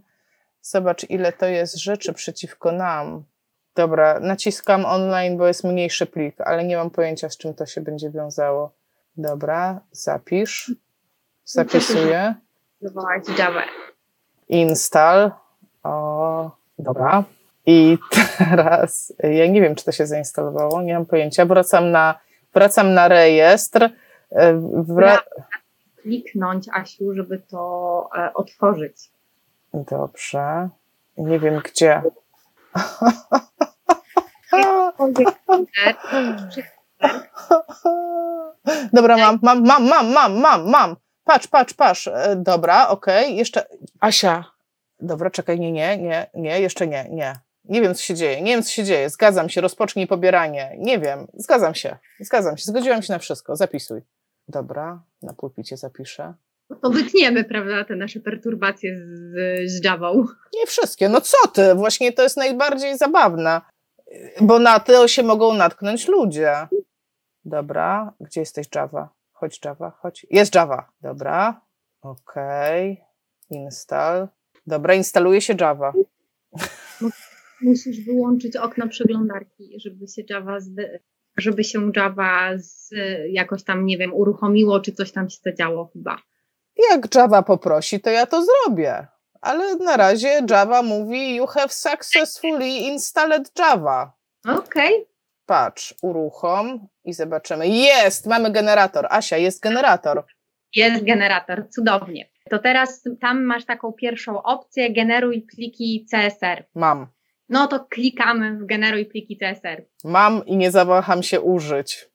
Zobacz, 0.62 1.10
ile 1.10 1.34
to 1.34 1.46
jest 1.46 1.76
rzeczy 1.76 2.14
przeciwko 2.14 2.72
nam. 2.72 3.24
Dobra, 3.76 4.20
naciskam 4.20 4.86
online, 4.86 5.38
bo 5.38 5.48
jest 5.48 5.64
mniejszy 5.64 6.06
plik, 6.06 6.42
ale 6.42 6.64
nie 6.64 6.78
mam 6.78 6.90
pojęcia, 6.90 7.30
z 7.30 7.38
czym 7.38 7.54
to 7.54 7.66
się 7.66 7.82
będzie 7.82 8.10
wiązało. 8.10 8.72
Dobra, 9.18 9.80
zapisz. 9.92 10.72
Zapisuję. 11.46 12.36
Wywołać 12.82 13.24
Java. 13.38 13.64
Install. 14.50 15.32
O, 15.84 16.52
dobra. 16.80 17.24
I 17.66 17.98
teraz, 18.38 19.14
ja 19.20 19.48
nie 19.48 19.62
wiem, 19.62 19.76
czy 19.76 19.86
to 19.86 19.92
się 19.92 20.08
zainstalowało, 20.08 20.82
nie 20.82 20.94
mam 20.94 21.06
pojęcia. 21.06 21.46
Wracam 21.46 21.92
na, 21.92 22.20
wracam 22.54 22.94
na 22.94 23.08
rejestr. 23.08 23.90
E, 24.32 24.54
wra... 24.74 25.24
Kliknąć, 26.02 26.70
Asiu, 26.74 27.14
żeby 27.14 27.40
to 27.40 28.10
e, 28.18 28.34
otworzyć. 28.34 29.10
Dobrze. 29.74 30.70
Nie 31.18 31.40
wiem 31.40 31.62
gdzie. 31.64 32.02
Dobra, 38.94 39.18
mam, 39.18 39.40
mam, 39.42 39.64
mam, 39.66 39.88
mam, 39.88 40.12
mam, 40.14 40.40
mam, 40.40 40.70
mam. 40.70 40.96
Patrz, 41.24 41.48
patrz, 41.48 41.74
patrz. 41.74 42.08
E, 42.08 42.36
dobra, 42.36 42.88
okej, 42.88 43.26
okay. 43.26 43.36
jeszcze. 43.36 43.66
Asia. 44.00 44.46
Dobra, 45.00 45.30
czekaj, 45.30 45.60
nie, 45.60 45.72
nie, 45.72 45.98
nie, 45.98 46.30
nie, 46.34 46.62
jeszcze 46.62 46.88
nie, 46.88 47.08
nie. 47.10 47.40
Nie 47.66 47.82
wiem, 47.82 47.96
co 47.96 48.02
się 48.02 48.16
dzieje, 48.16 48.42
nie 48.42 48.52
wiem, 48.52 48.64
co 48.64 48.70
się 48.70 48.84
dzieje. 48.84 49.10
Zgadzam 49.10 49.50
się, 49.50 49.62
rozpocznij 49.62 50.08
pobieranie. 50.08 50.76
Nie 50.78 51.00
wiem, 51.00 51.28
zgadzam 51.34 51.76
się, 51.76 51.98
zgadzam 52.20 52.58
się, 52.58 52.64
zgodziłam 52.64 53.02
się 53.02 53.14
na 53.14 53.20
wszystko. 53.20 53.56
Zapisuj. 53.56 54.02
Dobra, 54.48 55.04
na 55.22 55.34
pulpicie 55.34 55.78
zapiszę. 55.78 56.34
To 56.76 56.90
wytniemy, 56.90 57.44
prawda, 57.44 57.86
te 57.86 57.96
nasze 57.96 58.20
perturbacje 58.20 58.98
z, 58.98 59.72
z 59.72 59.86
Javą. 59.86 60.26
Nie 60.54 60.66
wszystkie. 60.66 61.10
No 61.10 61.22
co 61.22 61.48
ty? 61.48 61.76
Właśnie 61.76 62.14
to 62.14 62.24
jest 62.24 62.38
najbardziej 62.38 62.98
zabawne. 62.98 63.62
Bo 64.42 64.60
na 64.60 64.80
to 64.80 65.08
się 65.08 65.24
mogą 65.24 65.54
natknąć 65.54 66.08
ludzie. 66.08 66.54
Dobra, 67.46 68.14
gdzie 68.20 68.40
jesteś 68.40 68.68
Java? 68.76 69.10
Chodź 69.32 69.60
Java, 69.66 69.92
chodź. 69.92 70.26
Jest 70.30 70.56
Java. 70.56 70.92
Dobra. 71.02 71.62
Okej. 72.02 72.92
Okay. 72.92 73.60
Install. 73.60 74.28
Dobra, 74.68 74.94
instaluje 74.94 75.42
się 75.42 75.56
Java. 75.62 75.94
Musisz 77.62 78.06
wyłączyć 78.06 78.56
okno 78.56 78.88
przeglądarki, 78.88 79.80
żeby 79.86 80.08
się 80.08 80.22
Java, 80.30 80.58
żeby 81.38 81.64
się 81.64 81.92
Java 81.96 82.58
z, 82.58 82.90
jakoś 83.30 83.64
tam, 83.64 83.86
nie 83.86 83.98
wiem, 83.98 84.14
uruchomiło, 84.14 84.80
czy 84.80 84.92
coś 84.92 85.12
tam 85.12 85.30
się 85.30 85.38
zadziało 85.44 85.90
chyba. 85.94 86.18
Jak 86.90 87.16
Java 87.16 87.42
poprosi, 87.42 88.00
to 88.00 88.10
ja 88.10 88.26
to 88.26 88.44
zrobię. 88.46 89.08
Ale 89.42 89.76
na 89.76 89.98
razie 89.98 90.42
Java 90.50 90.82
mówi 90.82 91.36
you 91.36 91.48
have 91.48 91.70
successfully 91.70 92.78
installed 92.78 93.52
Java. 93.60 94.14
Okej. 94.46 94.96
Okay. 94.96 95.06
Patrz, 95.46 95.94
uruchom 96.02 96.88
i 97.04 97.14
zobaczymy. 97.14 97.68
Jest, 97.68 98.28
mamy 98.28 98.52
generator. 98.52 99.08
Asia, 99.10 99.38
jest 99.38 99.64
generator. 99.64 100.24
Jest 100.76 101.06
generator, 101.06 101.70
cudownie. 101.70 102.30
To 102.50 102.60
teraz 102.60 103.04
tam 103.22 103.44
masz 103.44 103.66
taką 103.66 103.94
pierwszą 103.94 104.44
opcję, 104.44 104.94
generuj 104.94 105.42
pliki 105.42 106.06
CSR. 106.12 106.66
Mam. 106.76 107.08
No 107.50 107.68
to 107.68 107.86
klikamy 107.90 108.58
w 108.58 108.66
generuj 108.66 109.06
pliki 109.06 109.38
CSR. 109.38 109.86
Mam 110.04 110.46
i 110.46 110.58
nie 110.58 110.72
zawaham 110.72 111.24
się 111.24 111.42
użyć. 111.42 112.11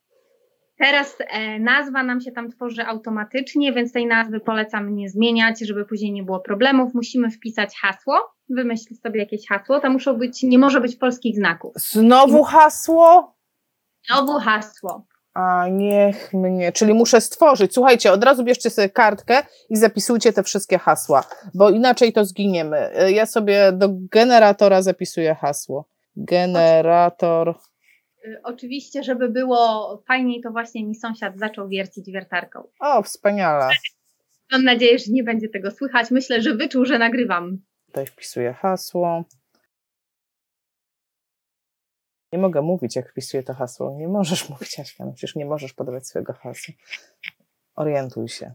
Teraz 0.79 1.17
e, 1.21 1.59
nazwa 1.59 2.03
nam 2.03 2.21
się 2.21 2.33
tam 2.33 2.51
tworzy 2.51 2.87
automatycznie, 2.87 3.73
więc 3.73 3.93
tej 3.93 4.07
nazwy 4.07 4.41
polecam 4.41 4.95
nie 4.95 5.09
zmieniać, 5.09 5.61
żeby 5.61 5.85
później 5.85 6.13
nie 6.13 6.23
było 6.23 6.41
problemów. 6.41 6.95
Musimy 6.95 7.31
wpisać 7.31 7.75
hasło, 7.83 8.15
wymyślić 8.49 9.01
sobie 9.01 9.21
jakieś 9.21 9.49
hasło. 9.49 9.81
To 9.81 9.91
muszą 9.91 10.15
być, 10.15 10.43
nie 10.43 10.59
może 10.59 10.81
być 10.81 10.97
polskich 10.97 11.37
znaków. 11.37 11.73
Znowu 11.77 12.43
hasło? 12.43 13.37
Znowu 14.07 14.39
hasło. 14.39 15.07
A 15.35 15.69
niech 15.69 16.35
mnie, 16.35 16.73
czyli 16.73 16.95
muszę 16.95 17.21
stworzyć. 17.21 17.75
Słuchajcie, 17.75 18.13
od 18.13 18.25
razu 18.25 18.45
bierzcie 18.45 18.71
sobie 18.71 18.89
kartkę 18.89 19.43
i 19.71 19.77
zapisujcie 19.77 20.33
te 20.33 20.43
wszystkie 20.43 20.79
hasła, 20.79 21.25
bo 21.55 21.71
inaczej 21.71 22.13
to 22.13 22.25
zginiemy. 22.25 22.91
Ja 23.13 23.27
sobie 23.27 23.73
do 23.73 23.89
generatora 23.93 24.83
zapisuję 24.83 25.35
hasło. 25.35 25.89
Generator. 26.17 27.55
Y, 28.27 28.41
oczywiście, 28.43 29.03
żeby 29.03 29.29
było 29.29 30.03
fajniej, 30.07 30.41
to 30.41 30.51
właśnie 30.51 30.87
mi 30.87 30.95
sąsiad 30.95 31.39
zaczął 31.39 31.69
wiercić 31.69 32.11
wiertarką. 32.11 32.69
O, 32.81 33.03
wspaniale. 33.03 33.69
Mam 34.53 34.65
nadzieję, 34.65 34.99
że 34.99 35.13
nie 35.13 35.25
będzie 35.25 35.49
tego 35.49 35.71
słychać. 35.71 36.11
Myślę, 36.11 36.43
że 36.43 36.55
wyczuł, 36.55 36.85
że 36.85 36.99
nagrywam. 36.99 37.59
Tutaj 37.87 38.07
wpisuję 38.07 38.53
hasło. 38.53 39.25
Nie 42.33 42.39
mogę 42.39 42.63
mówić, 42.63 42.97
jak 42.97 43.11
wpisuję 43.11 43.43
to 43.43 43.55
hasło. 43.55 43.97
Nie 43.99 44.09
możesz 44.09 44.49
mówić, 44.51 44.81
Aśka, 44.81 45.05
no 45.05 45.13
przecież 45.13 45.37
nie 45.37 45.47
możesz 45.47 45.73
podawać 45.73 46.07
swojego 46.07 46.33
hasła. 46.33 46.75
Orientuj 47.75 48.29
się. 48.29 48.55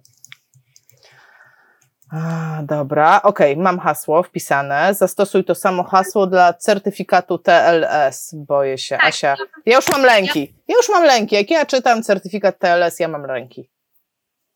A, 2.12 2.62
dobra, 2.64 3.22
okej, 3.22 3.52
okay, 3.52 3.64
mam 3.64 3.80
hasło 3.80 4.24
wpisane. 4.24 4.94
Zastosuj 4.94 5.44
to 5.44 5.56
samo 5.56 5.84
hasło 5.84 6.28
dla 6.28 6.54
certyfikatu 6.54 7.38
TLS. 7.38 8.36
Boję 8.36 8.78
się, 8.78 8.98
tak. 8.98 9.06
Asia. 9.06 9.36
Ja 9.66 9.76
już 9.76 9.90
mam 9.90 10.02
lęki. 10.02 10.54
Ja 10.68 10.76
już 10.76 10.90
mam 10.90 11.04
lęki. 11.04 11.36
Jak 11.36 11.52
ja 11.52 11.66
czytam 11.66 12.04
certyfikat 12.04 12.60
TLS, 12.60 13.00
ja 13.00 13.08
mam 13.08 13.26
lęki. 13.26 13.70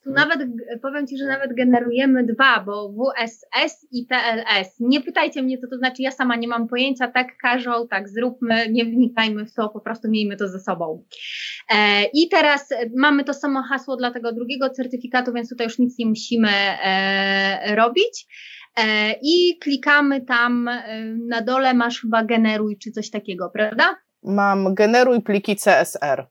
Tu 0.06 0.12
nawet, 0.12 0.40
powiem 0.82 1.08
Ci, 1.08 1.18
że 1.18 1.26
nawet 1.26 1.54
generujemy 1.54 2.24
dwa, 2.24 2.60
bo 2.60 2.90
WSS 2.90 3.88
i 3.92 4.08
TLS. 4.08 4.76
Nie 4.80 5.02
pytajcie 5.02 5.44
mnie, 5.44 5.58
co 5.58 5.68
to 5.68 5.78
znaczy, 5.78 6.02
ja 6.02 6.12
sama 6.12 6.36
nie 6.36 6.48
mam 6.48 6.68
pojęcia, 6.68 7.08
tak 7.08 7.28
każą, 7.42 7.88
tak 7.88 8.10
zróbmy, 8.10 8.70
nie 8.72 8.86
wnikajmy 8.86 9.46
w 9.46 9.54
to, 9.54 9.70
po 9.70 9.80
prostu 9.80 10.10
miejmy 10.10 10.38
to 10.38 10.48
ze 10.48 10.60
sobą. 10.60 11.04
E, 11.70 12.04
I 12.14 12.30
teraz 12.30 12.70
mamy 12.98 13.24
to 13.24 13.34
samo 13.34 13.64
hasło 13.64 13.98
dla 13.98 14.12
tego 14.12 14.34
drugiego 14.34 14.70
certyfikatu, 14.70 15.34
więc 15.34 15.50
tutaj 15.50 15.68
już 15.68 15.80
nic 15.80 16.00
nie 16.00 16.06
musimy 16.06 16.50
e, 16.50 17.76
robić. 17.76 18.26
E, 18.78 19.16
I 19.22 19.58
klikamy 19.60 20.22
tam 20.22 20.68
e, 20.68 21.06
na 21.28 21.42
dole, 21.42 21.74
masz 21.74 22.02
chyba 22.02 22.24
generuj 22.24 22.78
czy 22.78 22.92
coś 22.92 23.10
takiego, 23.10 23.50
prawda? 23.54 23.96
Mam 24.24 24.76
generuj 24.76 25.22
pliki 25.22 25.56
CSR. 25.56 26.28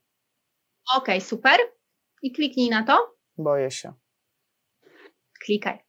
Okej, 0.95 1.17
okay, 1.17 1.21
super. 1.21 1.57
I 2.21 2.31
kliknij 2.31 2.69
na 2.69 2.83
to. 2.83 3.14
Boję 3.37 3.71
się. 3.71 3.93
Klikaj. 5.45 5.79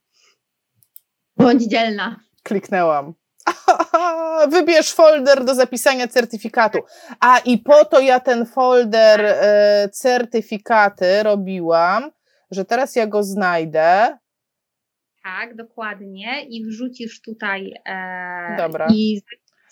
Bądź 1.36 1.62
dzielna. 1.62 2.20
Kliknęłam. 2.42 3.14
Wybierz 4.52 4.92
folder 4.92 5.44
do 5.44 5.54
zapisania 5.54 6.08
certyfikatu. 6.08 6.78
A 7.20 7.38
i 7.38 7.58
po 7.58 7.84
to 7.84 8.00
ja 8.00 8.20
ten 8.20 8.46
folder 8.46 9.20
e, 9.24 9.88
certyfikaty 9.92 11.22
robiłam, 11.22 12.10
że 12.50 12.64
teraz 12.64 12.96
ja 12.96 13.06
go 13.06 13.22
znajdę. 13.22 14.18
Tak, 15.22 15.56
dokładnie. 15.56 16.44
I 16.48 16.64
wrzucisz 16.64 17.20
tutaj 17.22 17.74
e, 17.86 18.56
Dobra. 18.58 18.86
i 18.90 19.22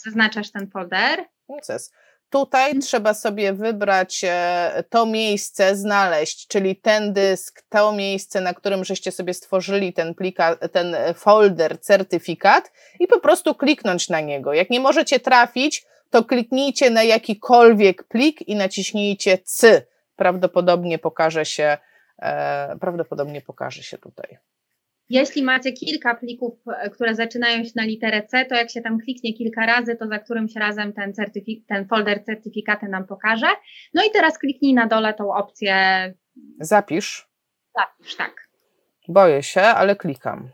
zaznaczasz 0.04 0.50
ten 0.50 0.70
folder. 0.70 1.24
Proces. 1.46 1.92
Tutaj 2.34 2.78
trzeba 2.78 3.14
sobie 3.14 3.52
wybrać 3.52 4.24
e, 4.24 4.84
to 4.90 5.06
miejsce, 5.06 5.76
znaleźć, 5.76 6.46
czyli 6.46 6.76
ten 6.76 7.12
dysk, 7.12 7.62
to 7.68 7.92
miejsce, 7.92 8.40
na 8.40 8.54
którym 8.54 8.84
żeście 8.84 9.12
sobie 9.12 9.34
stworzyli 9.34 9.92
ten 9.92 10.14
plika, 10.14 10.56
ten 10.56 10.96
folder, 11.14 11.80
certyfikat 11.80 12.72
i 13.00 13.06
po 13.06 13.20
prostu 13.20 13.54
kliknąć 13.54 14.08
na 14.08 14.20
niego. 14.20 14.52
Jak 14.52 14.70
nie 14.70 14.80
możecie 14.80 15.20
trafić, 15.20 15.86
to 16.10 16.24
kliknijcie 16.24 16.90
na 16.90 17.02
jakikolwiek 17.02 18.04
plik 18.04 18.48
i 18.48 18.56
naciśnijcie 18.56 19.38
C. 19.38 19.82
Prawdopodobnie 20.16 20.98
pokaże 20.98 21.44
się, 21.44 21.78
e, 22.18 22.76
prawdopodobnie 22.80 23.40
pokaże 23.40 23.82
się 23.82 23.98
tutaj. 23.98 24.38
Jeśli 25.08 25.42
macie 25.42 25.72
kilka 25.72 26.14
plików, 26.14 26.54
e, 26.80 26.90
które 26.90 27.14
zaczynają 27.14 27.64
się 27.64 27.70
na 27.76 27.84
literę 27.84 28.22
C, 28.22 28.44
to 28.44 28.54
jak 28.54 28.70
się 28.70 28.80
tam 28.80 28.98
kliknie 28.98 29.34
kilka 29.34 29.66
razy, 29.66 29.96
to 29.96 30.06
za 30.08 30.18
którymś 30.18 30.56
razem 30.56 30.92
ten, 30.92 31.12
certyfik- 31.12 31.62
ten 31.68 31.88
folder 31.88 32.24
certyfikaty 32.24 32.88
nam 32.88 33.06
pokaże. 33.06 33.46
No 33.94 34.02
i 34.04 34.10
teraz 34.10 34.38
kliknij 34.38 34.74
na 34.74 34.86
dole 34.86 35.14
tą 35.14 35.34
opcję. 35.34 35.74
Zapisz. 36.60 37.28
Zapisz, 37.78 38.16
tak. 38.16 38.48
Boję 39.08 39.42
się, 39.42 39.60
ale 39.60 39.96
klikam. 39.96 40.50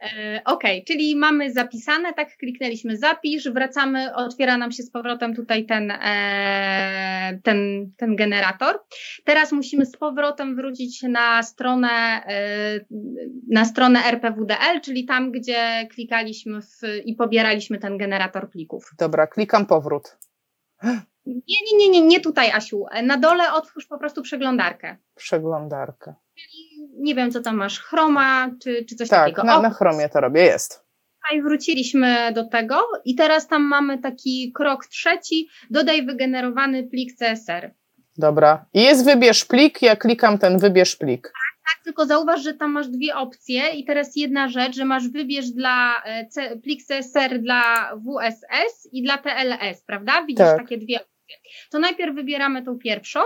E, 0.00 0.40
ok, 0.44 0.62
czyli 0.86 1.16
mamy 1.16 1.52
zapisane, 1.52 2.14
tak 2.14 2.36
kliknęliśmy 2.36 2.96
zapisz, 2.96 3.48
wracamy, 3.48 4.14
otwiera 4.14 4.56
nam 4.56 4.72
się 4.72 4.82
z 4.82 4.90
powrotem 4.90 5.34
tutaj 5.34 5.66
ten, 5.66 5.90
e, 5.90 7.38
ten, 7.42 7.92
ten 7.96 8.16
generator. 8.16 8.80
Teraz 9.24 9.52
musimy 9.52 9.86
z 9.86 9.96
powrotem 9.96 10.56
wrócić 10.56 11.02
na 11.02 11.42
stronę, 11.42 11.88
e, 11.88 12.80
na 13.50 13.64
stronę 13.64 14.00
RPWDL, 14.04 14.80
czyli 14.82 15.04
tam, 15.04 15.32
gdzie 15.32 15.88
klikaliśmy 15.90 16.62
w, 16.62 16.80
i 17.04 17.14
pobieraliśmy 17.14 17.78
ten 17.78 17.98
generator 17.98 18.50
plików. 18.50 18.90
Dobra, 18.98 19.26
klikam 19.26 19.66
powrót. 19.66 20.16
Nie, 21.26 21.56
nie, 21.70 21.78
nie, 21.78 21.88
nie, 21.88 22.06
nie 22.06 22.20
tutaj, 22.20 22.50
Asiu. 22.50 22.84
Na 23.02 23.16
dole 23.16 23.52
otwórz 23.52 23.86
po 23.86 23.98
prostu 23.98 24.22
przeglądarkę. 24.22 24.96
Przeglądarkę. 25.14 26.14
Czyli 26.34 26.71
nie 26.92 27.14
wiem, 27.14 27.30
co 27.30 27.40
tam 27.40 27.56
masz, 27.56 27.80
chroma 27.80 28.50
czy, 28.62 28.84
czy 28.88 28.94
coś 28.96 29.08
tak, 29.08 29.20
takiego. 29.20 29.42
Tak, 29.42 29.46
na, 29.46 29.60
na 29.60 29.70
chromie 29.70 30.08
to 30.08 30.20
robię, 30.20 30.42
jest. 30.42 30.82
I 31.34 31.42
wróciliśmy 31.42 32.32
do 32.34 32.48
tego 32.48 32.82
i 33.04 33.14
teraz 33.14 33.48
tam 33.48 33.62
mamy 33.62 33.98
taki 33.98 34.52
krok 34.54 34.86
trzeci, 34.86 35.48
dodaj 35.70 36.06
wygenerowany 36.06 36.88
plik 36.88 37.18
CSR. 37.18 37.74
Dobra. 38.16 38.66
I 38.74 38.82
jest 38.82 39.04
wybierz 39.04 39.44
plik, 39.44 39.82
ja 39.82 39.96
klikam 39.96 40.38
ten 40.38 40.58
wybierz 40.58 40.96
plik. 40.96 41.22
Tak, 41.22 41.74
tak, 41.74 41.84
tylko 41.84 42.06
zauważ, 42.06 42.42
że 42.42 42.54
tam 42.54 42.70
masz 42.70 42.88
dwie 42.88 43.16
opcje 43.16 43.70
i 43.70 43.84
teraz 43.84 44.16
jedna 44.16 44.48
rzecz, 44.48 44.76
że 44.76 44.84
masz 44.84 45.08
wybierz 45.08 45.50
dla 45.50 46.02
e, 46.04 46.26
C, 46.26 46.56
plik 46.56 46.80
CSR 46.86 47.40
dla 47.40 47.92
WSS 47.96 48.88
i 48.92 49.02
dla 49.02 49.18
TLS, 49.18 49.82
prawda? 49.86 50.24
Widzisz 50.26 50.46
tak. 50.46 50.58
takie 50.58 50.78
dwie 50.78 50.96
opcje. 50.96 51.36
To 51.70 51.78
najpierw 51.78 52.14
wybieramy 52.14 52.62
tą 52.62 52.78
pierwszą. 52.78 53.20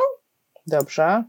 Dobrze. 0.66 1.24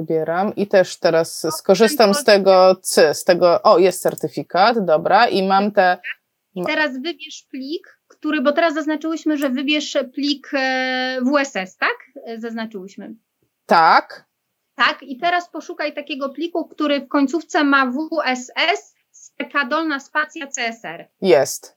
Wybieram 0.00 0.54
i 0.54 0.66
też 0.66 0.98
teraz 0.98 1.46
skorzystam 1.56 2.14
z 2.14 2.24
tego 2.24 2.76
C, 2.82 3.14
z 3.14 3.24
tego, 3.24 3.62
o 3.62 3.78
jest 3.78 4.02
certyfikat, 4.02 4.84
dobra, 4.84 5.28
i 5.28 5.48
mam 5.48 5.72
te... 5.72 5.98
I 6.54 6.64
teraz 6.64 6.92
wybierz 6.92 7.46
plik, 7.50 8.00
który, 8.08 8.40
bo 8.40 8.52
teraz 8.52 8.74
zaznaczyłyśmy, 8.74 9.36
że 9.36 9.50
wybierz 9.50 9.98
plik 10.14 10.50
e, 10.54 11.18
WSS, 11.20 11.76
tak? 11.76 11.96
E, 12.26 12.38
zaznaczyłyśmy. 12.38 13.14
Tak. 13.66 14.24
Tak, 14.74 15.02
i 15.02 15.18
teraz 15.18 15.50
poszukaj 15.50 15.94
takiego 15.94 16.28
pliku, 16.28 16.68
który 16.68 17.00
w 17.00 17.08
końcówce 17.08 17.64
ma 17.64 17.86
WSS, 17.86 18.94
taka 19.36 19.64
dolna 19.64 20.00
spacja 20.00 20.46
CSR. 20.46 21.08
Jest. 21.20 21.76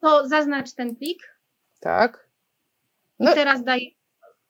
To 0.00 0.28
zaznacz 0.28 0.72
ten 0.72 0.96
plik. 0.96 1.38
Tak. 1.80 2.28
No. 3.18 3.32
I 3.32 3.34
teraz 3.34 3.64
daj 3.64 3.96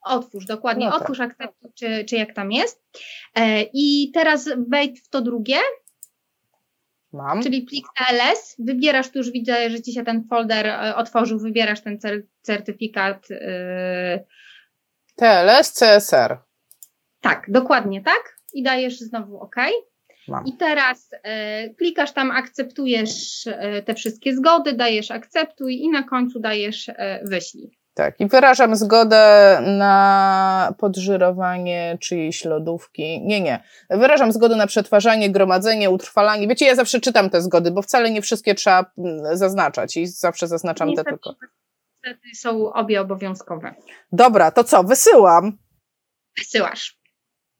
Otwórz, 0.05 0.45
dokładnie, 0.45 0.85
no 0.85 0.91
tak. 0.91 1.01
otwórz 1.01 1.19
akceptuj, 1.19 1.71
czy, 1.75 2.05
czy 2.05 2.15
jak 2.15 2.33
tam 2.33 2.51
jest. 2.51 2.83
E, 3.35 3.61
I 3.73 4.11
teraz 4.13 4.49
wejdź 4.67 5.01
w 5.01 5.09
to 5.09 5.21
drugie. 5.21 5.57
Mam. 7.13 7.43
Czyli 7.43 7.61
plik 7.61 7.85
TLS, 7.97 8.55
wybierasz, 8.59 9.09
tu 9.09 9.17
już 9.17 9.31
widzę, 9.31 9.69
że 9.69 9.81
ci 9.81 9.93
się 9.93 10.03
ten 10.03 10.27
folder 10.29 10.67
e, 10.67 10.95
otworzył, 10.95 11.39
wybierasz 11.39 11.81
ten 11.81 11.99
certyfikat. 12.41 13.27
E, 13.31 14.23
TLS, 15.15 15.73
CSR. 15.73 16.37
Tak, 17.21 17.45
dokładnie 17.47 18.01
tak. 18.01 18.37
I 18.53 18.63
dajesz 18.63 18.99
znowu 18.99 19.39
OK. 19.39 19.55
Mam. 20.27 20.45
I 20.45 20.57
teraz 20.57 21.09
e, 21.23 21.69
klikasz 21.69 22.11
tam, 22.11 22.31
akceptujesz 22.31 23.47
e, 23.47 23.81
te 23.81 23.95
wszystkie 23.95 24.35
zgody, 24.35 24.73
dajesz 24.73 25.11
akceptuj 25.11 25.75
i 25.75 25.89
na 25.89 26.03
końcu 26.03 26.39
dajesz 26.39 26.89
e, 26.89 27.21
wyślij. 27.23 27.71
Tak, 27.93 28.19
i 28.19 28.27
wyrażam 28.27 28.75
zgodę 28.75 29.59
na 29.77 30.73
podżyrowanie 30.77 31.97
czyjejś 32.01 32.45
lodówki. 32.45 33.21
Nie, 33.21 33.41
nie. 33.41 33.63
Wyrażam 33.89 34.31
zgodę 34.31 34.55
na 34.55 34.67
przetwarzanie, 34.67 35.31
gromadzenie, 35.31 35.89
utrwalanie. 35.89 36.47
Wiecie, 36.47 36.65
ja 36.65 36.75
zawsze 36.75 36.99
czytam 36.99 37.29
te 37.29 37.41
zgody, 37.41 37.71
bo 37.71 37.81
wcale 37.81 38.11
nie 38.11 38.21
wszystkie 38.21 38.55
trzeba 38.55 38.91
mm, 38.97 39.37
zaznaczać 39.37 39.97
i 39.97 40.07
zawsze 40.07 40.47
zaznaczam 40.47 40.87
Niestety, 40.87 41.05
te 41.05 41.11
tylko. 41.11 41.35
Niestety 42.05 42.35
są 42.35 42.73
obie 42.73 43.01
obowiązkowe. 43.01 43.75
Dobra, 44.11 44.51
to 44.51 44.63
co? 44.63 44.83
Wysyłam. 44.83 45.57
Wysyłasz. 46.37 46.99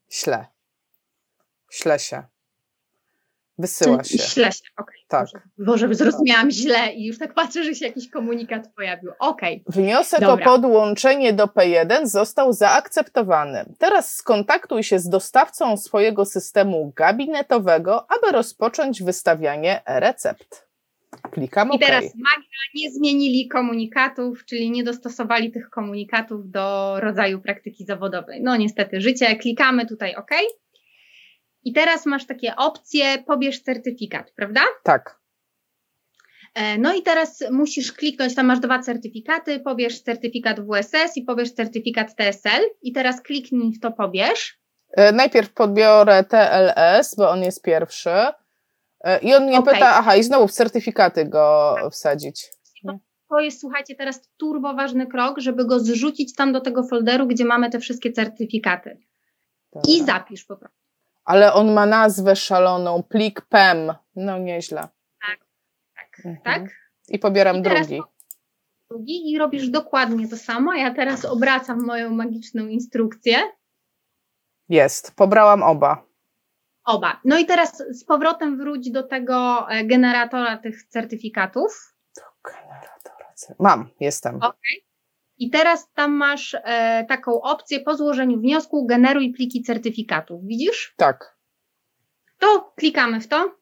Śle. 0.09 0.45
Śle 1.71 1.99
się. 1.99 2.23
Wysyła 3.57 4.03
się. 4.03 4.17
Śle 4.17 4.51
się, 4.51 4.61
okej. 4.77 4.95
Okay. 5.07 5.27
Tak. 5.31 5.47
Boże, 5.57 5.95
zrozumiałam 5.95 6.51
źle 6.51 6.93
i 6.93 7.05
już 7.05 7.17
tak 7.17 7.33
patrzę, 7.33 7.63
że 7.63 7.75
się 7.75 7.85
jakiś 7.85 8.09
komunikat 8.09 8.73
pojawił. 8.75 9.11
Okej. 9.19 9.63
Okay. 9.65 9.83
Wniosek 9.83 10.19
Dobra. 10.19 10.45
o 10.45 10.47
podłączenie 10.47 11.33
do 11.33 11.45
P1 11.45 12.05
został 12.05 12.53
zaakceptowany. 12.53 13.65
Teraz 13.77 14.15
skontaktuj 14.15 14.83
się 14.83 14.99
z 14.99 15.09
dostawcą 15.09 15.77
swojego 15.77 16.25
systemu 16.25 16.93
gabinetowego, 16.95 18.05
aby 18.11 18.31
rozpocząć 18.31 19.03
wystawianie 19.03 19.81
recept. 19.85 20.67
Klikam 21.31 21.67
I 21.67 21.71
OK. 21.71 21.81
teraz 21.81 22.03
magia, 22.03 22.59
nie 22.75 22.91
zmienili 22.91 23.47
komunikatów, 23.47 24.45
czyli 24.45 24.71
nie 24.71 24.83
dostosowali 24.83 25.51
tych 25.51 25.69
komunikatów 25.69 26.51
do 26.51 26.95
rodzaju 26.99 27.41
praktyki 27.41 27.85
zawodowej. 27.85 28.43
No 28.43 28.55
niestety, 28.57 29.01
życie, 29.01 29.35
klikamy 29.35 29.85
tutaj 29.85 30.15
OK. 30.15 30.31
I 31.63 31.73
teraz 31.73 32.05
masz 32.05 32.25
takie 32.25 32.55
opcje, 32.55 33.23
pobierz 33.23 33.61
certyfikat, 33.61 34.31
prawda? 34.31 34.61
Tak. 34.83 35.23
E, 36.53 36.77
no 36.77 36.93
i 36.93 37.01
teraz 37.01 37.43
musisz 37.51 37.91
kliknąć, 37.91 38.35
tam 38.35 38.45
masz 38.45 38.59
dwa 38.59 38.79
certyfikaty, 38.79 39.59
pobierz 39.59 40.01
certyfikat 40.01 40.59
WSS 40.59 41.17
i 41.17 41.21
pobierz 41.21 41.53
certyfikat 41.53 42.15
TSL 42.15 42.61
i 42.81 42.93
teraz 42.93 43.21
kliknij 43.21 43.73
w 43.73 43.79
to 43.79 43.91
pobierz. 43.91 44.59
E, 44.91 45.11
najpierw 45.11 45.53
podbiorę 45.53 46.23
TLS, 46.23 47.15
bo 47.15 47.29
on 47.29 47.43
jest 47.43 47.61
pierwszy 47.61 48.11
e, 49.03 49.19
i 49.21 49.35
on 49.35 49.45
mnie 49.45 49.59
okay. 49.59 49.73
pyta, 49.73 49.89
aha 49.89 50.15
i 50.15 50.23
znowu 50.23 50.47
w 50.47 50.51
certyfikaty 50.51 51.25
go 51.25 51.75
tak. 51.81 51.91
wsadzić. 51.91 52.49
To 53.29 53.39
jest, 53.39 53.61
słuchajcie, 53.61 53.95
teraz 53.95 54.29
turbo 54.37 54.73
ważny 54.73 55.07
krok, 55.07 55.39
żeby 55.39 55.65
go 55.65 55.79
zrzucić 55.79 56.35
tam 56.35 56.53
do 56.53 56.61
tego 56.61 56.83
folderu, 56.83 57.27
gdzie 57.27 57.45
mamy 57.45 57.69
te 57.69 57.79
wszystkie 57.79 58.11
certyfikaty. 58.11 58.97
Tak. 59.71 59.83
I 59.87 60.03
zapisz 60.03 60.45
po 60.45 60.57
prostu 60.57 60.82
ale 61.25 61.53
on 61.53 61.73
ma 61.73 61.85
nazwę 61.85 62.35
szaloną, 62.35 63.03
plik 63.03 63.41
PEM. 63.41 63.93
No 64.15 64.37
nieźle. 64.37 64.87
Tak, 65.21 65.39
tak, 65.95 66.25
mhm. 66.25 66.41
tak. 66.43 66.71
I 67.09 67.19
pobieram 67.19 67.57
I 67.57 67.61
drugi. 67.61 68.01
Drugi 68.89 69.31
i 69.31 69.37
robisz 69.37 69.69
dokładnie 69.69 70.27
to 70.27 70.37
samo. 70.37 70.73
Ja 70.73 70.93
teraz 70.93 71.25
obracam 71.25 71.85
moją 71.85 72.09
magiczną 72.09 72.67
instrukcję. 72.67 73.37
Jest, 74.69 75.15
pobrałam 75.15 75.63
oba. 75.63 76.05
Oba. 76.85 77.21
No 77.25 77.37
i 77.37 77.45
teraz 77.45 77.83
z 77.91 78.05
powrotem 78.05 78.57
wróć 78.57 78.91
do 78.91 79.03
tego 79.03 79.67
e, 79.69 79.85
generatora 79.85 80.57
tych 80.57 80.83
certyfikatów. 80.83 81.95
Do 82.15 82.51
generatora. 82.51 83.33
Mam, 83.59 83.89
jestem. 83.99 84.35
Okej. 84.35 84.49
Okay. 84.49 84.92
I 85.43 85.49
teraz 85.49 85.91
tam 85.93 86.11
masz 86.11 86.53
e, 86.63 87.05
taką 87.05 87.41
opcję 87.41 87.79
po 87.79 87.95
złożeniu 87.95 88.39
wniosku 88.39 88.85
generuj 88.85 89.33
pliki 89.33 89.63
certyfikatów. 89.63 90.45
Widzisz? 90.45 90.93
Tak. 90.97 91.37
To 92.39 92.73
klikamy 92.75 93.21
w 93.21 93.27
to. 93.27 93.55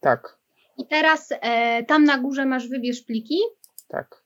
Tak. 0.00 0.38
I 0.78 0.86
teraz 0.86 1.28
e, 1.30 1.84
tam 1.84 2.04
na 2.04 2.18
górze 2.18 2.46
masz 2.46 2.68
wybierz 2.68 3.02
pliki. 3.02 3.38
Tak. 3.88 4.22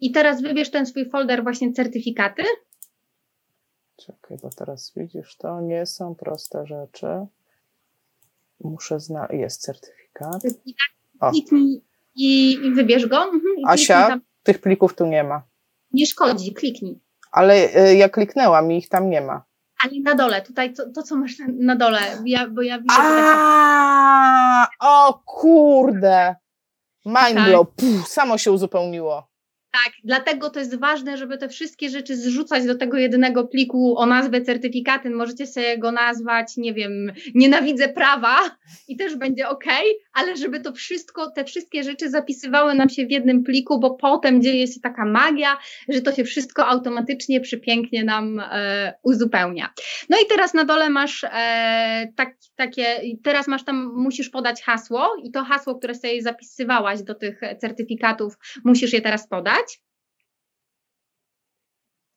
I 0.00 0.12
teraz 0.12 0.42
wybierz 0.42 0.70
ten 0.70 0.86
swój 0.86 1.10
folder 1.10 1.42
właśnie 1.42 1.72
certyfikaty. 1.72 2.42
Czekaj, 3.96 4.36
bo 4.42 4.50
teraz 4.50 4.92
widzisz, 4.96 5.36
to 5.36 5.60
nie 5.60 5.86
są 5.86 6.14
proste 6.14 6.66
rzeczy. 6.66 7.06
Muszę 8.60 9.00
znaleźć. 9.00 9.40
Jest 9.40 9.60
certyfikat. 9.60 10.42
Kliknij 11.30 11.82
i, 12.14 12.52
i 12.52 12.74
wybierz 12.74 13.06
go. 13.06 13.22
Mhm, 13.24 13.42
i 13.58 13.64
Asia, 13.66 14.20
tych 14.42 14.60
plików 14.60 14.94
tu 14.94 15.06
nie 15.06 15.24
ma. 15.24 15.42
Nie 15.92 16.06
szkodzi, 16.06 16.52
kliknij. 16.52 17.00
Ale 17.32 17.54
y, 17.54 17.96
ja 17.96 18.08
kliknęłam 18.08 18.72
i 18.72 18.76
ich 18.76 18.88
tam 18.88 19.10
nie 19.10 19.20
ma. 19.20 19.44
Ale 19.84 20.00
na 20.00 20.14
dole, 20.14 20.42
tutaj 20.42 20.74
to, 20.74 20.90
to 20.90 21.02
co 21.02 21.16
masz 21.16 21.32
na 21.58 21.76
dole, 21.76 22.00
ja, 22.24 22.48
bo 22.48 22.62
ja 22.62 22.78
widzę. 22.78 22.94
A, 22.98 24.68
o 24.80 25.22
kurde! 25.26 26.36
Mind 27.06 27.46
blow, 27.46 27.66
tak. 27.76 28.08
samo 28.08 28.38
się 28.38 28.52
uzupełniło. 28.52 29.31
Tak, 29.72 29.92
dlatego 30.04 30.50
to 30.50 30.58
jest 30.58 30.78
ważne, 30.78 31.16
żeby 31.16 31.38
te 31.38 31.48
wszystkie 31.48 31.90
rzeczy 31.90 32.16
zrzucać 32.16 32.66
do 32.66 32.74
tego 32.74 32.98
jednego 32.98 33.44
pliku 33.44 33.98
o 33.98 34.06
nazwę 34.06 34.40
certyfikaty. 34.40 35.10
Możecie 35.10 35.46
sobie 35.46 35.78
go 35.78 35.92
nazwać, 35.92 36.56
nie 36.56 36.74
wiem, 36.74 37.12
nienawidzę 37.34 37.88
prawa 37.88 38.36
i 38.88 38.96
też 38.96 39.16
będzie 39.16 39.48
ok, 39.48 39.64
ale 40.12 40.36
żeby 40.36 40.60
to 40.60 40.72
wszystko, 40.72 41.30
te 41.30 41.44
wszystkie 41.44 41.82
rzeczy 41.84 42.10
zapisywały 42.10 42.74
nam 42.74 42.88
się 42.88 43.06
w 43.06 43.10
jednym 43.10 43.44
pliku, 43.44 43.80
bo 43.80 43.90
potem 43.90 44.42
dzieje 44.42 44.66
się 44.66 44.80
taka 44.80 45.04
magia, 45.04 45.58
że 45.88 46.00
to 46.00 46.12
się 46.12 46.24
wszystko 46.24 46.66
automatycznie, 46.66 47.40
przepięknie 47.40 48.04
nam 48.04 48.40
e, 48.40 48.94
uzupełnia. 49.02 49.70
No 50.08 50.16
i 50.24 50.26
teraz 50.28 50.54
na 50.54 50.64
dole 50.64 50.90
masz 50.90 51.24
e, 51.24 52.12
tak, 52.16 52.34
takie, 52.56 53.00
teraz 53.22 53.48
masz 53.48 53.64
tam, 53.64 53.92
musisz 53.94 54.28
podać 54.28 54.62
hasło 54.62 55.16
i 55.24 55.30
to 55.30 55.44
hasło, 55.44 55.74
które 55.74 55.94
sobie 55.94 56.22
zapisywałaś 56.22 57.02
do 57.02 57.14
tych 57.14 57.40
certyfikatów, 57.60 58.38
musisz 58.64 58.92
je 58.92 59.00
teraz 59.00 59.28
podać. 59.28 59.61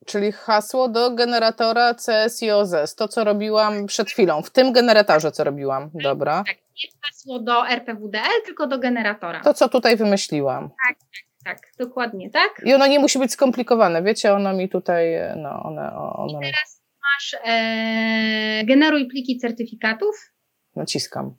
Czyli 0.05 0.31
hasło 0.31 0.89
do 0.89 1.11
generatora 1.11 1.93
CSIOZS, 1.93 2.95
to 2.95 3.07
co 3.07 3.23
robiłam 3.23 3.85
przed 3.85 4.09
chwilą, 4.09 4.41
w 4.41 4.49
tym 4.49 4.73
generatorze 4.73 5.31
co 5.31 5.43
robiłam, 5.43 5.89
dobra. 5.93 6.43
Tak, 6.47 6.55
nie 6.55 6.89
hasło 7.01 7.39
do 7.39 7.67
RPWDL, 7.67 8.41
tylko 8.45 8.67
do 8.67 8.79
generatora. 8.79 9.41
To 9.41 9.53
co 9.53 9.69
tutaj 9.69 9.97
wymyśliłam. 9.97 10.69
Tak, 10.87 10.97
tak, 10.97 11.57
tak, 11.57 11.71
dokładnie 11.77 12.29
tak. 12.29 12.61
I 12.65 12.73
ono 12.73 12.87
nie 12.87 12.99
musi 12.99 13.19
być 13.19 13.31
skomplikowane, 13.31 14.03
wiecie, 14.03 14.33
ono 14.33 14.53
mi 14.53 14.69
tutaj, 14.69 15.15
no 15.35 15.63
one... 15.63 15.95
one... 15.95 16.49
I 16.49 16.51
teraz 16.51 16.81
masz 17.03 17.35
e, 17.43 18.65
generuj 18.65 19.07
pliki 19.07 19.37
certyfikatów. 19.37 20.31
Naciskam. 20.75 21.35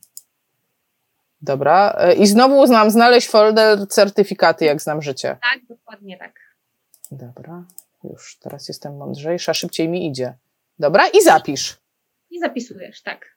Dobra, 1.42 1.96
e, 1.98 2.14
i 2.14 2.26
znowu 2.26 2.66
znam 2.66 2.90
znaleźć 2.90 3.28
folder 3.28 3.88
certyfikaty, 3.88 4.64
jak 4.64 4.80
znam 4.80 5.02
życie. 5.02 5.36
Tak, 5.42 5.66
dokładnie 5.68 6.18
tak. 6.18 6.32
Dobra. 7.10 7.64
Już 8.10 8.38
teraz 8.38 8.68
jestem 8.68 8.96
mądrzejsza, 8.96 9.54
szybciej 9.54 9.88
mi 9.88 10.06
idzie. 10.06 10.34
Dobra, 10.78 11.08
i 11.08 11.22
zapisz. 11.22 11.76
I 12.30 12.40
zapisujesz, 12.40 13.02
tak. 13.02 13.36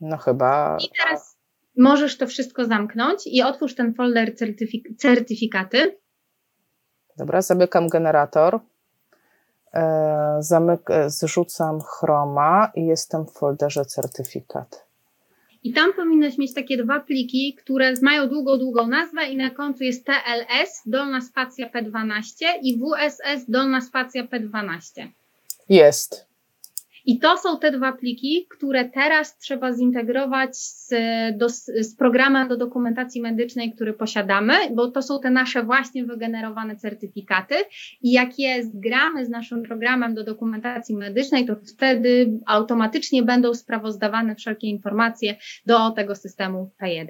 No 0.00 0.16
chyba. 0.16 0.78
I 0.80 0.88
teraz 0.98 1.36
możesz 1.76 2.18
to 2.18 2.26
wszystko 2.26 2.64
zamknąć 2.64 3.26
i 3.26 3.42
otwórz 3.42 3.74
ten 3.74 3.94
folder 3.94 4.36
certyfik 4.36 4.88
certyfikaty. 4.98 5.98
Dobra, 7.16 7.42
zamykam 7.42 7.88
generator. 7.88 8.60
E, 9.74 10.36
zamyk 10.40 10.90
e, 10.90 11.10
zrzucam 11.10 11.80
chroma 11.80 12.72
i 12.74 12.86
jestem 12.86 13.26
w 13.26 13.32
folderze 13.32 13.84
certyfikat. 13.84 14.85
I 15.66 15.72
tam 15.72 15.92
powinnaś 15.92 16.38
mieć 16.38 16.54
takie 16.54 16.76
dwa 16.76 17.00
pliki, 17.00 17.54
które 17.54 17.94
mają 18.02 18.28
długą, 18.28 18.58
długą 18.58 18.86
nazwę 18.86 19.28
i 19.28 19.36
na 19.36 19.50
końcu 19.50 19.84
jest 19.84 20.06
TLS, 20.06 20.82
dolna 20.86 21.20
spacja 21.20 21.70
P12 21.70 22.22
i 22.62 22.78
WSS, 22.78 23.44
dolna 23.48 23.80
spacja 23.80 24.24
P12. 24.24 25.08
Jest. 25.68 26.26
I 27.06 27.18
to 27.18 27.38
są 27.38 27.58
te 27.58 27.70
dwa 27.70 27.92
pliki, 27.92 28.46
które 28.50 28.84
teraz 28.84 29.38
trzeba 29.38 29.72
zintegrować 29.72 30.56
z, 30.56 30.88
do, 31.36 31.48
z 31.48 31.96
programem 31.98 32.48
do 32.48 32.56
dokumentacji 32.56 33.22
medycznej, 33.22 33.72
który 33.72 33.92
posiadamy, 33.92 34.52
bo 34.74 34.90
to 34.90 35.02
są 35.02 35.20
te 35.20 35.30
nasze 35.30 35.62
właśnie 35.62 36.04
wygenerowane 36.04 36.76
certyfikaty. 36.76 37.54
I 38.02 38.12
jak 38.12 38.38
je 38.38 38.64
zgramy 38.64 39.26
z 39.26 39.28
naszym 39.28 39.62
programem 39.62 40.14
do 40.14 40.24
dokumentacji 40.24 40.96
medycznej, 40.96 41.46
to 41.46 41.56
wtedy 41.76 42.38
automatycznie 42.46 43.22
będą 43.22 43.54
sprawozdawane 43.54 44.34
wszelkie 44.34 44.66
informacje 44.66 45.36
do 45.66 45.90
tego 45.90 46.14
systemu 46.14 46.70
P1. 46.82 47.06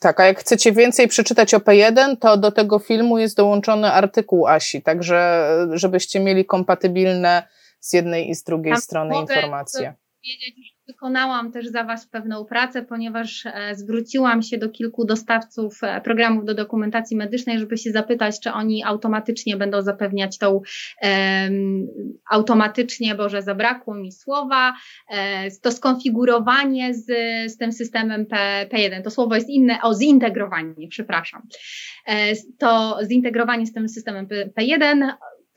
Tak, 0.00 0.20
a 0.20 0.26
jak 0.26 0.38
chcecie 0.38 0.72
więcej 0.72 1.08
przeczytać 1.08 1.54
o 1.54 1.58
P1, 1.58 2.16
to 2.16 2.36
do 2.36 2.52
tego 2.52 2.78
filmu 2.78 3.18
jest 3.18 3.36
dołączony 3.36 3.92
artykuł 3.92 4.46
Asi, 4.46 4.82
także 4.82 5.48
żebyście 5.72 6.20
mieli 6.20 6.44
kompatybilne 6.44 7.42
z 7.82 7.92
jednej 7.92 8.30
i 8.30 8.34
z 8.34 8.42
drugiej 8.44 8.72
Tam 8.72 8.82
strony 8.82 9.10
mogę 9.10 9.34
informacje. 9.34 9.94
Powiedzieć, 10.22 10.68
że 10.68 10.92
wykonałam 10.92 11.52
też 11.52 11.66
za 11.66 11.84
Was 11.84 12.06
pewną 12.06 12.44
pracę, 12.44 12.82
ponieważ 12.82 13.46
e, 13.46 13.74
zwróciłam 13.74 14.42
się 14.42 14.58
do 14.58 14.68
kilku 14.68 15.04
dostawców 15.04 15.78
e, 15.82 16.00
programów 16.00 16.44
do 16.44 16.54
dokumentacji 16.54 17.16
medycznej, 17.16 17.58
żeby 17.58 17.78
się 17.78 17.90
zapytać, 17.90 18.40
czy 18.40 18.52
oni 18.52 18.84
automatycznie 18.84 19.56
będą 19.56 19.82
zapewniać 19.82 20.38
tą 20.38 20.60
em, 21.00 21.86
automatycznie, 22.30 23.14
bo 23.14 23.28
że 23.28 23.42
zabrakło 23.42 23.94
mi 23.94 24.12
słowa, 24.12 24.74
e, 25.10 25.50
to 25.50 25.72
skonfigurowanie 25.72 26.94
z, 26.94 27.06
z 27.52 27.56
tym 27.56 27.72
systemem 27.72 28.26
P, 28.26 28.66
P1. 28.72 29.02
To 29.02 29.10
słowo 29.10 29.34
jest 29.34 29.48
inne, 29.48 29.82
o 29.82 29.94
zintegrowanie, 29.94 30.88
przepraszam. 30.88 31.42
To 32.58 32.98
zintegrowanie 33.08 33.66
z 33.66 33.72
tym 33.72 33.88
systemem 33.88 34.26
P, 34.26 34.50
P1 34.60 35.12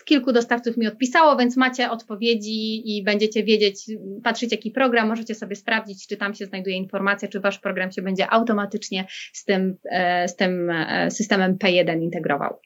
kilku 0.06 0.32
dostawców 0.32 0.78
mi 0.78 0.88
odpisało, 0.88 1.36
więc 1.38 1.58
macie 1.58 1.92
odpowiedzi 1.92 2.98
i 2.98 3.04
będziecie 3.04 3.44
wiedzieć, 3.44 3.92
patrzeć 4.24 4.52
jaki 4.52 4.72
program, 4.72 5.08
możecie 5.08 5.36
sobie 5.36 5.56
sprawdzić, 5.56 6.08
czy 6.08 6.18
tam 6.18 6.34
się 6.34 6.46
znajduje 6.46 6.76
informacja, 6.76 7.28
czy 7.28 7.40
wasz 7.40 7.60
program 7.60 7.92
się 7.92 8.02
będzie 8.02 8.30
automatycznie 8.30 9.06
z 9.34 9.46
tym, 9.46 9.78
e, 9.92 10.28
z 10.28 10.36
tym 10.36 10.70
e, 10.70 11.12
systemem 11.12 11.58
P1 11.58 12.02
integrował. 12.02 12.60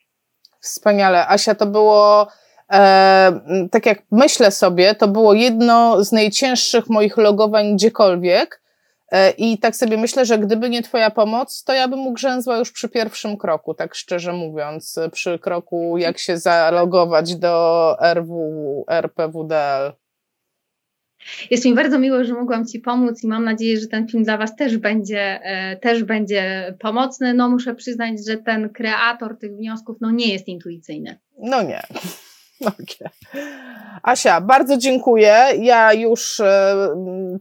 Wspaniale. 0.60 1.28
Asia, 1.28 1.54
to 1.54 1.66
było, 1.66 2.28
e, 2.72 3.68
tak 3.70 3.86
jak 3.86 4.02
myślę 4.10 4.50
sobie, 4.50 4.94
to 4.94 5.08
było 5.08 5.34
jedno 5.34 6.04
z 6.04 6.12
najcięższych 6.12 6.88
moich 6.88 7.16
logowań 7.16 7.76
gdziekolwiek, 7.76 8.59
I 9.38 9.58
tak 9.58 9.76
sobie 9.76 9.96
myślę, 9.96 10.26
że 10.26 10.38
gdyby 10.38 10.70
nie 10.70 10.82
Twoja 10.82 11.10
pomoc, 11.10 11.64
to 11.64 11.72
ja 11.72 11.88
bym 11.88 12.06
ugrzęzła 12.06 12.58
już 12.58 12.72
przy 12.72 12.88
pierwszym 12.88 13.36
kroku, 13.36 13.74
tak 13.74 13.94
szczerze 13.94 14.32
mówiąc, 14.32 14.98
przy 15.12 15.38
kroku, 15.38 15.98
jak 15.98 16.18
się 16.18 16.38
zalogować 16.38 17.36
do 17.36 17.96
RW, 18.00 18.84
RPWDL. 18.88 19.92
Jest 21.50 21.64
mi 21.64 21.74
bardzo 21.74 21.98
miło, 21.98 22.24
że 22.24 22.34
mogłam 22.34 22.66
Ci 22.66 22.80
pomóc 22.80 23.24
i 23.24 23.26
mam 23.26 23.44
nadzieję, 23.44 23.80
że 23.80 23.86
ten 23.86 24.08
film 24.08 24.24
dla 24.24 24.36
Was 24.36 24.56
też 24.56 24.76
będzie, 24.78 25.40
e, 25.42 25.76
też 25.76 26.04
będzie 26.04 26.74
pomocny. 26.78 27.34
No 27.34 27.48
muszę 27.48 27.74
przyznać, 27.74 28.26
że 28.26 28.36
ten 28.36 28.68
kreator 28.68 29.38
tych 29.38 29.56
wniosków 29.56 29.96
no 30.00 30.10
nie 30.10 30.32
jest 30.32 30.48
intuicyjny. 30.48 31.18
No 31.38 31.62
nie. 31.62 31.82
Okay. 32.60 33.10
Asia, 34.02 34.40
bardzo 34.40 34.76
dziękuję. 34.76 35.36
Ja 35.58 35.92
już 35.92 36.40
e, 36.40 36.74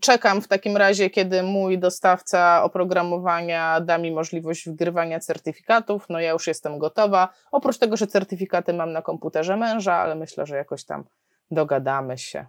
czekam 0.01 0.41
w 0.41 0.47
takim 0.47 0.77
razie, 0.77 1.09
kiedy 1.09 1.43
mój 1.43 1.79
dostawca 1.79 2.63
oprogramowania 2.63 3.81
da 3.81 3.97
mi 3.97 4.11
możliwość 4.11 4.69
wgrywania 4.69 5.19
certyfikatów. 5.19 6.05
No 6.09 6.19
ja 6.19 6.31
już 6.31 6.47
jestem 6.47 6.79
gotowa. 6.79 7.29
Oprócz 7.51 7.77
tego, 7.77 7.97
że 7.97 8.07
certyfikaty 8.07 8.73
mam 8.73 8.91
na 8.91 9.01
komputerze 9.01 9.57
męża, 9.57 9.93
ale 9.93 10.15
myślę, 10.15 10.45
że 10.45 10.55
jakoś 10.55 10.85
tam 10.85 11.03
dogadamy 11.51 12.17
się 12.17 12.45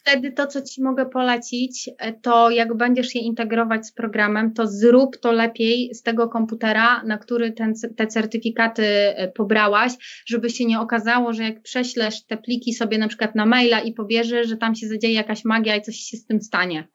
wtedy 0.00 0.32
to, 0.32 0.46
co 0.46 0.62
Ci 0.62 0.82
mogę 0.82 1.06
polecić, 1.06 1.90
e, 1.98 2.12
to 2.12 2.50
jak 2.50 2.76
będziesz 2.76 3.14
je 3.14 3.20
integrować 3.20 3.86
z 3.86 3.92
programem, 3.92 4.54
to 4.54 4.66
zrób 4.66 5.16
to 5.16 5.32
lepiej 5.32 5.94
z 5.94 6.02
tego 6.02 6.28
komputera, 6.28 7.02
na 7.04 7.18
który 7.18 7.52
ten, 7.52 7.74
te 7.96 8.06
certyfikaty 8.06 8.84
e, 8.86 9.28
pobrałaś, 9.28 9.92
żeby 10.26 10.50
się 10.50 10.64
nie 10.64 10.80
okazało, 10.80 11.32
że 11.32 11.42
jak 11.42 11.62
prześlesz 11.62 12.24
te 12.24 12.36
pliki 12.36 12.74
sobie 12.74 12.98
na 12.98 13.08
przykład 13.08 13.34
na 13.34 13.46
maila 13.46 13.80
i 13.80 13.92
pobierzesz, 13.92 14.48
że 14.48 14.56
tam 14.56 14.74
się 14.74 14.88
zadzieje 14.88 15.14
jakaś 15.14 15.44
magia 15.44 15.76
i 15.76 15.82
coś 15.82 15.96
się 15.96 16.16
z 16.16 16.26
tym 16.26 16.42
stanie. 16.42 16.88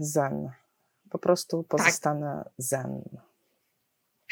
Zen. 0.00 0.50
Po 1.10 1.18
prostu 1.18 1.62
pozostanę 1.62 2.42
tak. 2.44 2.52
zen. 2.58 3.02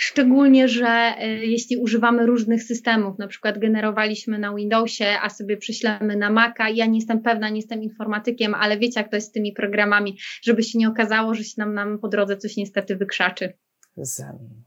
Szczególnie, 0.00 0.68
że 0.68 1.14
y, 1.22 1.26
jeśli 1.46 1.76
używamy 1.76 2.26
różnych 2.26 2.62
systemów, 2.62 3.18
na 3.18 3.26
przykład 3.26 3.58
generowaliśmy 3.58 4.38
na 4.38 4.54
Windowsie, 4.54 5.18
a 5.22 5.30
sobie 5.30 5.56
prześlemy 5.56 6.16
na 6.16 6.30
Maca, 6.30 6.68
ja 6.68 6.87
nie 6.87 6.98
jestem 6.98 7.22
pewna, 7.22 7.48
nie 7.48 7.56
jestem 7.56 7.82
informatykiem, 7.82 8.54
ale 8.54 8.78
wiecie, 8.78 9.00
jak 9.00 9.11
to 9.11 9.16
jest 9.16 9.28
z 9.28 9.32
tymi 9.32 9.52
programami, 9.52 10.18
żeby 10.42 10.62
się 10.62 10.78
nie 10.78 10.88
okazało, 10.88 11.34
że 11.34 11.44
się 11.44 11.54
nam, 11.56 11.74
nam 11.74 11.98
po 11.98 12.08
drodze 12.08 12.37
coś 12.37 12.56
niestety 12.56 12.96
wykrzaczy. 12.96 13.52
Zen. 13.96 14.62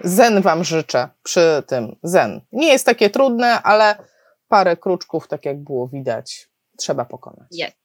Zen 0.00 0.42
Wam 0.42 0.64
życzę 0.64 1.08
przy 1.22 1.62
tym. 1.66 1.96
Zen. 2.02 2.40
Nie 2.52 2.68
jest 2.68 2.86
takie 2.86 3.10
trudne, 3.10 3.62
ale 3.62 3.94
parę 4.48 4.76
kruczków, 4.76 5.28
tak 5.28 5.44
jak 5.44 5.64
było 5.64 5.88
widać, 5.88 6.48
trzeba 6.76 7.04
pokonać. 7.04 7.48
Jest. 7.50 7.76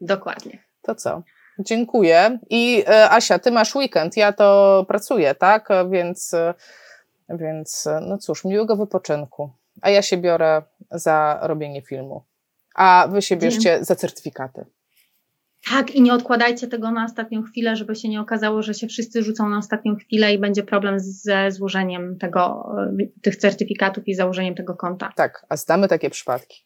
Dokładnie. 0.00 0.64
To 0.82 0.94
co? 0.94 1.22
Dziękuję. 1.60 2.38
I 2.50 2.84
e, 2.88 3.10
Asia, 3.10 3.38
ty 3.38 3.50
masz 3.50 3.76
weekend, 3.76 4.16
ja 4.16 4.32
to 4.32 4.84
pracuję, 4.88 5.34
tak? 5.34 5.68
Więc, 5.90 6.34
e, 6.34 6.54
więc 7.28 7.86
e, 7.86 8.00
no 8.00 8.18
cóż, 8.18 8.44
miłego 8.44 8.76
wypoczynku. 8.76 9.50
A 9.82 9.90
ja 9.90 10.02
się 10.02 10.16
biorę 10.16 10.62
za 10.90 11.38
robienie 11.42 11.82
filmu. 11.82 12.24
A 12.74 13.08
wy 13.10 13.22
się 13.22 13.36
bierzcie 13.36 13.84
za 13.84 13.96
certyfikaty. 13.96 14.66
Tak, 15.70 15.90
i 15.90 16.02
nie 16.02 16.14
odkładajcie 16.14 16.68
tego 16.68 16.90
na 16.90 17.04
ostatnią 17.04 17.42
chwilę, 17.42 17.76
żeby 17.76 17.96
się 17.96 18.08
nie 18.08 18.20
okazało, 18.20 18.62
że 18.62 18.74
się 18.74 18.86
wszyscy 18.86 19.22
rzucą 19.22 19.48
na 19.48 19.58
ostatnią 19.58 19.96
chwilę 19.96 20.34
i 20.34 20.38
będzie 20.38 20.62
problem 20.62 21.00
ze 21.00 21.50
złożeniem 21.50 22.18
tego, 22.18 22.72
tych 23.22 23.36
certyfikatów 23.36 24.08
i 24.08 24.14
założeniem 24.14 24.54
tego 24.54 24.76
konta. 24.76 25.12
Tak, 25.16 25.46
a 25.48 25.56
znamy 25.56 25.88
takie 25.88 26.10
przypadki. 26.10 26.64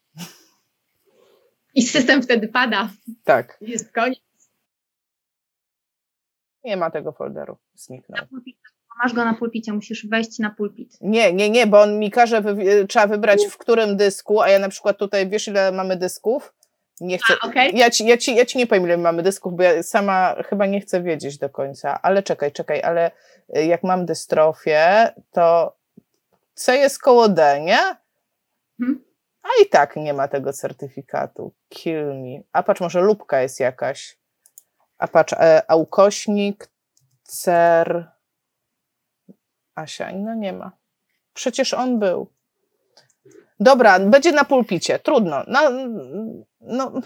I 1.75 1.81
system 1.83 2.21
wtedy 2.21 2.47
pada. 2.47 2.89
Tak. 3.23 3.57
Jest 3.61 3.91
koniec. 3.91 4.24
Nie 6.65 6.77
ma 6.77 6.91
tego 6.91 7.11
folderu. 7.11 7.57
Zniknął. 7.75 8.25
Masz 9.03 9.13
go 9.13 9.25
na 9.25 9.33
pulpicie, 9.33 9.73
musisz 9.73 10.07
wejść 10.07 10.39
na 10.39 10.49
pulpit. 10.49 10.97
Nie, 11.01 11.33
nie, 11.33 11.49
nie, 11.49 11.67
bo 11.67 11.81
on 11.81 11.99
mi 11.99 12.11
każe, 12.11 12.41
wy, 12.41 12.85
trzeba 12.87 13.07
wybrać 13.07 13.45
w 13.51 13.57
którym 13.57 13.97
dysku, 13.97 14.41
a 14.41 14.49
ja 14.49 14.59
na 14.59 14.69
przykład 14.69 14.97
tutaj, 14.97 15.29
wiesz 15.29 15.47
ile 15.47 15.71
mamy 15.71 15.97
dysków? 15.97 16.53
Nie 17.01 17.17
chcę, 17.17 17.33
a, 17.41 17.47
okay. 17.47 17.69
ja, 17.69 17.89
ci, 17.89 18.05
ja, 18.05 18.17
ci, 18.17 18.35
ja 18.35 18.45
ci 18.45 18.57
nie 18.57 18.67
powiem 18.67 18.83
ile 18.83 18.97
mamy 18.97 19.23
dysków, 19.23 19.55
bo 19.55 19.63
ja 19.63 19.83
sama 19.83 20.35
chyba 20.49 20.65
nie 20.65 20.81
chcę 20.81 21.03
wiedzieć 21.03 21.37
do 21.37 21.49
końca, 21.49 22.01
ale 22.01 22.23
czekaj, 22.23 22.51
czekaj, 22.51 22.81
ale 22.81 23.11
y, 23.57 23.65
jak 23.65 23.83
mam 23.83 24.05
dystrofię, 24.05 25.09
to 25.31 25.75
C 26.53 26.77
jest 26.77 27.01
koło 27.01 27.29
D, 27.29 27.61
nie? 27.61 27.79
Hmm? 28.79 29.03
A 29.43 29.47
i 29.63 29.69
tak 29.69 29.95
nie 29.95 30.13
ma 30.13 30.27
tego 30.27 30.53
certyfikatu. 30.53 31.53
Kill 31.69 32.05
me. 32.05 32.43
A 32.51 32.63
patrz, 32.63 32.81
może 32.81 33.01
lubka 33.01 33.41
jest 33.41 33.59
jakaś. 33.59 34.17
A 34.97 35.07
patrz, 35.07 35.33
e, 35.33 35.61
a 35.67 35.75
ukośnik, 35.75 36.69
cer, 37.23 38.11
Asia, 39.75 40.11
no 40.13 40.35
nie 40.35 40.53
ma. 40.53 40.71
Przecież 41.33 41.73
on 41.73 41.99
był. 41.99 42.35
Dobra, 43.59 43.99
będzie 43.99 44.31
na 44.31 44.45
pulpicie, 44.45 44.99
trudno. 44.99 45.43
No, 45.47 45.71
no. 46.61 46.91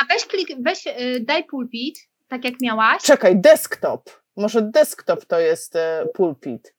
A 0.00 0.04
weź 0.08 0.26
klik, 0.26 0.48
weź, 0.60 0.86
y, 0.86 1.20
daj 1.20 1.44
pulpit, 1.44 2.08
tak 2.28 2.44
jak 2.44 2.54
miałaś. 2.60 3.02
Czekaj, 3.02 3.40
desktop. 3.40 4.10
Może 4.36 4.62
desktop 4.62 5.24
to 5.24 5.40
jest 5.40 5.76
e, 5.76 6.06
pulpit. 6.14 6.74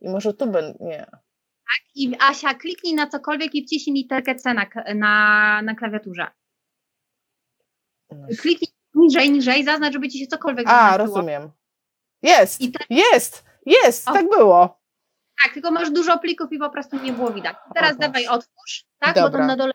I 0.00 0.08
może 0.08 0.34
tu 0.34 0.46
będzie, 0.46 0.78
nie. 0.80 1.06
Tak, 1.66 1.82
i 1.94 2.16
Asia, 2.20 2.54
kliknij 2.54 2.94
na 2.94 3.06
cokolwiek 3.06 3.54
i 3.54 3.66
wciśnij 3.66 3.96
literkę 3.96 4.34
C 4.34 4.54
na, 4.54 4.66
na, 4.94 5.62
na 5.62 5.74
klawiaturze. 5.74 6.26
Kliknij 8.40 8.72
niżej, 8.94 9.30
niżej, 9.30 9.64
zaznacz, 9.64 9.92
żeby 9.92 10.08
ci 10.08 10.18
się 10.18 10.26
cokolwiek 10.26 10.68
A, 10.68 10.96
rozumiem. 10.96 11.50
Jest, 12.22 12.60
jest, 12.90 13.44
jest, 13.66 14.08
o. 14.08 14.12
tak 14.12 14.28
było. 14.28 14.80
Tak, 15.42 15.54
tylko 15.54 15.70
masz 15.70 15.90
dużo 15.90 16.18
plików 16.18 16.52
i 16.52 16.58
po 16.58 16.70
prostu 16.70 17.02
nie 17.02 17.12
było 17.12 17.30
widać. 17.30 17.56
Teraz 17.74 17.96
dawaj 17.96 18.26
otwórz, 18.26 18.84
tak? 18.98 19.14
Dobra. 19.14 19.30
Bo 19.30 19.38
tam 19.38 19.46
na 19.46 19.56
dole 19.56 19.72